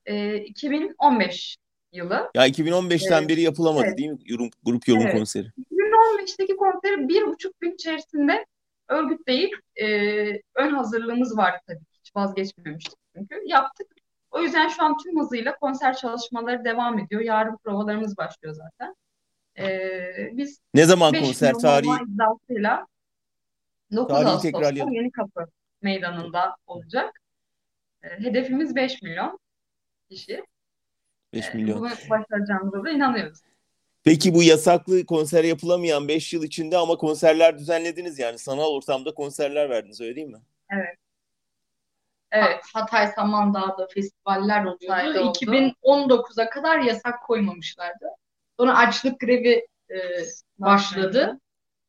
E, 0.07 0.37
2015 0.37 1.57
yılı. 1.93 2.31
Ya 2.35 2.49
2015'ten 2.49 3.19
evet. 3.19 3.29
beri 3.29 3.41
yapılamadı 3.41 3.85
evet. 3.87 3.99
değil 3.99 4.11
mi 4.11 4.19
yorum, 4.25 4.51
grup 4.63 4.89
yorum 4.89 5.03
evet. 5.03 5.17
konseri? 5.17 5.47
2015'teki 5.47 6.57
konseri 6.57 7.09
bir 7.09 7.27
buçuk 7.27 7.61
gün 7.61 7.73
içerisinde 7.73 8.47
örgütleyip 8.89 9.53
e, 9.77 9.87
ön 10.55 10.71
hazırlığımız 10.71 11.37
var 11.37 11.61
tabii 11.67 11.85
hiç 12.01 12.17
vazgeçmemiştik 12.17 12.99
çünkü 13.17 13.43
yaptık. 13.47 13.87
O 14.31 14.43
yüzden 14.43 14.69
şu 14.69 14.83
an 14.83 14.97
tüm 14.99 15.21
hızıyla 15.21 15.57
konser 15.57 15.97
çalışmaları 15.97 16.65
devam 16.65 16.99
ediyor. 16.99 17.21
Yarın 17.21 17.57
provalarımız 17.57 18.17
başlıyor 18.17 18.55
zaten. 18.55 18.95
Ee, 19.59 20.31
biz 20.33 20.61
ne 20.75 20.85
zaman 20.85 21.13
konser 21.13 21.55
tarihi? 21.55 21.91
iddiasıyla 21.91 22.87
9 23.97 24.09
tarihi 24.09 24.29
Ağustos'ta 24.29 24.71
Yeni 24.71 25.11
Kapı 25.11 25.47
Meydanı'nda 25.83 26.57
olacak. 26.67 27.21
Ee, 28.03 28.09
hedefimiz 28.09 28.77
5 28.77 29.03
milyon 29.03 29.39
kişi. 30.11 30.45
5 31.35 31.55
milyon. 31.55 31.79
Bunu 31.79 31.91
başaracağımıza 32.11 32.85
da 32.85 32.91
inanıyoruz. 32.91 33.39
Peki 34.05 34.35
bu 34.35 34.43
yasaklı 34.43 35.07
konser 35.07 35.45
yapılamayan 35.45 36.09
5 36.09 36.33
yıl 36.33 36.43
içinde 36.43 36.77
ama 36.79 36.97
konserler 36.97 37.59
düzenlediniz 37.59 38.19
yani 38.19 38.39
sanal 38.39 38.71
ortamda 38.71 39.15
konserler 39.15 39.71
verdiniz 39.71 40.01
öyle 40.01 40.17
değil 40.17 40.27
mi? 40.27 40.41
Evet. 40.71 40.97
Evet. 42.33 42.61
Hatay 42.75 43.09
Samandağ'da 43.09 43.89
festivaller 43.95 44.65
oluyordu. 44.65 45.19
2019'a 45.19 46.51
kadar 46.51 46.79
yasak 46.79 47.23
koymamışlardı. 47.23 48.07
Sonra 48.59 48.79
açlık 48.79 49.21
grevi 49.21 49.67
e, 49.91 49.99
başladı. 50.59 51.41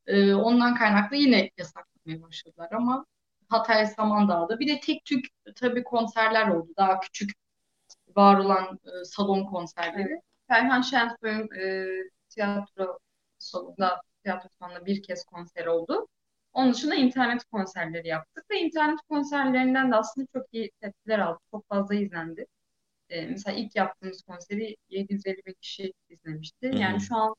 E, 0.08 0.34
ondan 0.34 0.76
kaynaklı 0.76 1.16
yine 1.16 1.52
yasaklamaya 1.58 2.22
başladılar 2.22 2.70
ama 2.72 3.06
Hatay 3.50 3.86
Samandağ'da 3.86 4.60
bir 4.60 4.68
de 4.68 4.80
tek 4.80 5.06
tük 5.06 5.26
tabii 5.56 5.84
konserler 5.84 6.48
oldu. 6.48 6.70
Daha 6.78 7.00
küçük 7.00 7.32
var 8.16 8.38
olan 8.38 8.80
e, 8.86 9.06
salon 9.06 9.44
konserleri. 9.46 10.12
Evet. 10.12 10.22
Ferhan 10.48 10.82
Şensoy'un 10.82 11.50
e, 11.62 11.88
tiyatro 12.30 13.00
salonunda 13.38 14.02
tiyatro 14.24 14.50
salonunda 14.60 14.86
bir 14.86 15.04
kez 15.04 15.26
konser 15.26 15.66
oldu. 15.66 16.08
Onun 16.54 16.74
dışında 16.74 16.96
internet 16.96 17.44
konserleri 17.44 18.08
yaptık 18.08 18.46
ve 18.52 18.60
internet 18.60 19.00
konserlerinden 19.10 19.92
de 19.92 19.96
aslında 19.96 20.28
çok 20.34 20.46
iyi 20.52 20.72
tepkiler 20.82 21.20
aldık. 21.20 21.42
Çok 21.52 21.68
fazla 21.70 21.96
izlendi. 21.96 22.46
Ee, 23.10 23.26
mesela 23.26 23.58
ilk 23.58 23.76
yaptığımız 23.76 24.22
konseri 24.22 24.76
750 24.90 25.38
bin 25.46 25.56
kişi 25.62 25.94
izlemişti. 26.10 26.68
Hı-hı. 26.68 26.78
Yani 26.78 27.02
şu 27.02 27.16
an 27.16 27.36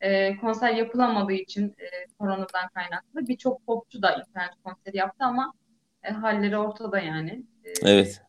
e, 0.00 0.36
konser 0.36 0.74
yapılamadığı 0.74 1.32
için 1.32 1.74
e, 1.78 2.06
koronadan 2.18 2.68
kaynaklı 2.74 3.28
birçok 3.28 3.66
popçu 3.66 4.02
da 4.02 4.10
internet 4.10 4.54
konseri 4.64 4.96
yaptı 4.96 5.24
ama 5.24 5.52
e, 6.02 6.10
halleri 6.10 6.58
ortada 6.58 6.98
yani. 6.98 7.42
E, 7.64 7.70
evet. 7.82 8.22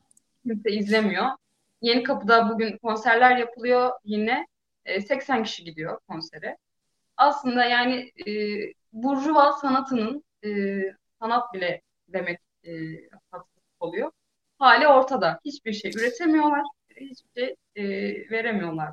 Kimse 0.43 0.71
izlemiyor. 0.71 1.25
Yeni 1.81 2.03
Kapı'da 2.03 2.49
bugün 2.49 2.77
konserler 2.77 3.37
yapılıyor 3.37 3.91
yine. 4.03 4.47
E, 4.85 5.01
80 5.01 5.43
kişi 5.43 5.63
gidiyor 5.63 5.99
konsere. 6.07 6.57
Aslında 7.17 7.65
yani 7.65 8.11
e, 8.27 8.31
Burjuva 8.93 9.53
sanatının 9.53 10.23
e, 10.45 10.79
sanat 11.21 11.53
bile 11.53 11.81
demek 12.07 12.39
e, 12.63 12.71
oluyor. 13.79 14.11
Hali 14.59 14.87
ortada. 14.87 15.39
Hiçbir 15.45 15.73
şey 15.73 15.91
üretemiyorlar. 15.91 16.61
Hiçbir 17.01 17.41
şey 17.41 17.55
e, 17.75 17.85
veremiyorlar. 18.31 18.89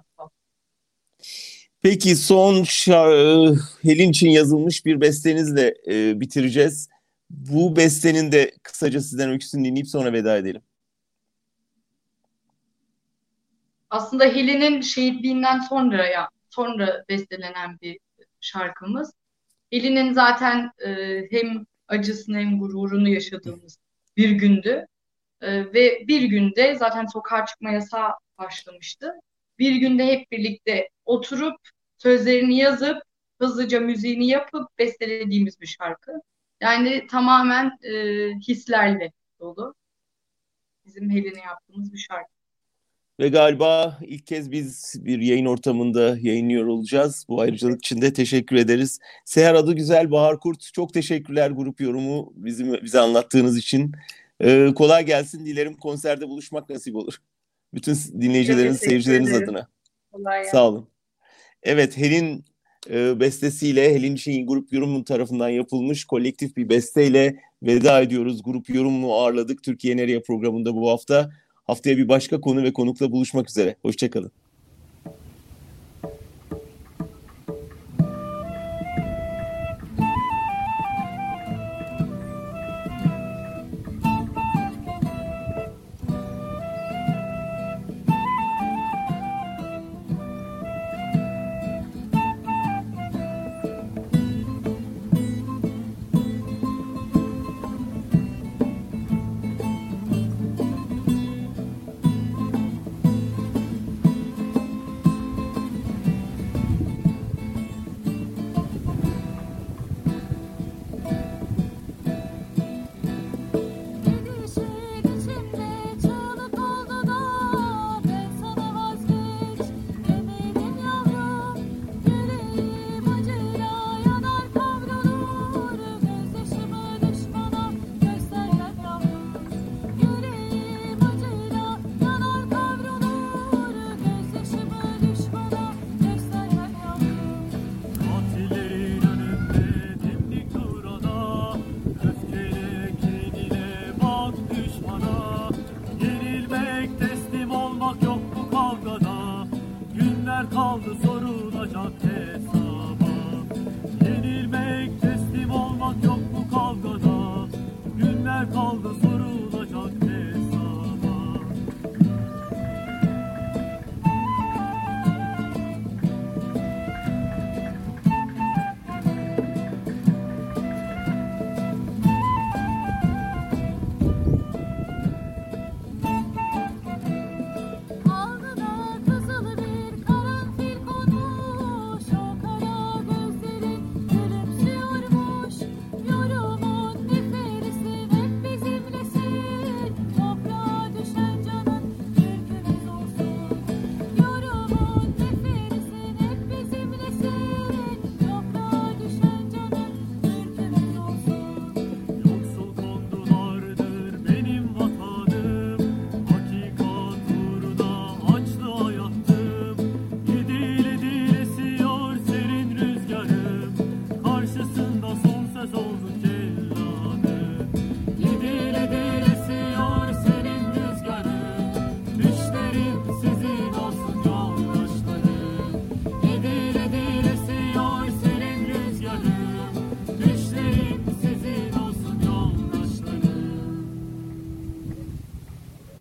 Peki 1.83 2.17
son 2.17 2.55
şa- 2.55 3.59
Helin 3.83 4.11
için 4.11 4.29
yazılmış 4.29 4.87
bir 4.87 5.01
bestenizle 5.01 5.75
e, 5.87 6.21
bitireceğiz. 6.21 6.89
Bu 7.31 7.77
bestenin 7.77 8.33
de 8.33 8.53
kısaca 8.63 9.01
sizden 9.01 9.31
öyküsünü 9.31 9.65
dinleyip 9.65 9.89
sonra 9.89 10.13
veda 10.13 10.37
edelim. 10.37 10.63
Aslında 13.95 14.25
Helin'in 14.25 14.81
şehitliğinden 14.81 15.61
sonra 15.61 16.07
ya 16.07 16.29
sonra 16.51 17.05
bestelenen 17.09 17.79
bir 17.83 17.99
şarkımız. 18.41 19.13
Eli'nin 19.73 20.13
zaten 20.13 20.71
e, 20.87 21.21
hem 21.31 21.67
acısını 21.89 22.39
hem 22.39 22.59
gururunu 22.59 23.09
yaşadığımız 23.09 23.79
bir 24.17 24.31
gündü. 24.31 24.87
E, 25.41 25.73
ve 25.75 26.05
bir 26.09 26.23
günde 26.23 26.75
zaten 26.75 27.07
sokağa 27.07 27.47
çıkma 27.47 27.71
yasağı 27.71 28.11
başlamıştı. 28.39 29.13
Bir 29.59 29.77
günde 29.77 30.07
hep 30.07 30.31
birlikte 30.31 30.89
oturup 31.05 31.57
sözlerini 31.99 32.57
yazıp 32.59 33.03
hızlıca 33.41 33.81
müziğini 33.81 34.27
yapıp 34.27 34.79
bestelediğimiz 34.79 35.61
bir 35.61 35.67
şarkı. 35.67 36.13
Yani 36.61 37.07
tamamen 37.07 37.79
e, 37.83 37.93
hislerle 38.49 39.13
dolu. 39.41 39.75
Bizim 40.85 41.11
Helin'e 41.11 41.41
yaptığımız 41.41 41.93
bir 41.93 41.99
şarkı. 41.99 42.34
Ve 43.21 43.29
galiba 43.29 43.99
ilk 44.03 44.27
kez 44.27 44.51
biz 44.51 44.95
bir 45.05 45.21
yayın 45.21 45.47
ortamında 45.47 46.17
yayınlıyor 46.21 46.67
olacağız. 46.67 47.27
Bu 47.29 47.41
ayrıcalık 47.41 47.79
için 47.79 48.03
de 48.03 48.13
teşekkür 48.13 48.57
ederiz. 48.57 48.99
Seher 49.25 49.55
adı 49.55 49.73
güzel 49.73 50.11
Bahar 50.11 50.41
Kurt. 50.41 50.73
Çok 50.73 50.95
teşekkürler 50.95 51.51
grup 51.51 51.81
yorumu 51.81 52.33
bizim 52.37 52.73
bize 52.83 53.01
anlattığınız 53.01 53.59
için. 53.59 53.93
Ee, 54.41 54.69
kolay 54.75 55.07
gelsin. 55.07 55.47
Dilerim 55.47 55.75
konserde 55.75 56.29
buluşmak 56.29 56.71
nasip 56.71 56.97
olur. 56.97 57.15
Bütün 57.75 57.97
dinleyicileriniz, 58.21 58.79
seyircileriniz 58.79 59.31
ederim. 59.31 59.49
adına. 59.49 59.69
Kolay 60.13 60.45
Sağ 60.45 60.69
olun. 60.69 60.89
Evet, 61.63 61.97
Helin 61.97 62.45
e, 62.91 63.21
bestesiyle 63.21 63.95
Helin 63.95 64.17
Şeyin 64.17 64.47
grup 64.47 64.73
yorumu 64.73 65.05
tarafından 65.05 65.49
yapılmış 65.49 66.05
kolektif 66.05 66.57
bir 66.57 66.69
besteyle 66.69 67.37
veda 67.63 68.01
ediyoruz. 68.01 68.43
Grup 68.43 68.71
yorumu 68.71 69.15
ağırladık 69.15 69.63
Türkiye 69.63 69.97
Nereye 69.97 70.23
programında 70.23 70.75
bu 70.75 70.91
hafta. 70.91 71.31
Haftaya 71.65 71.97
bir 71.97 72.09
başka 72.09 72.41
konu 72.41 72.63
ve 72.63 72.73
konukla 72.73 73.13
buluşmak 73.13 73.51
üzere. 73.51 73.77
Hoşçakalın. 73.83 74.33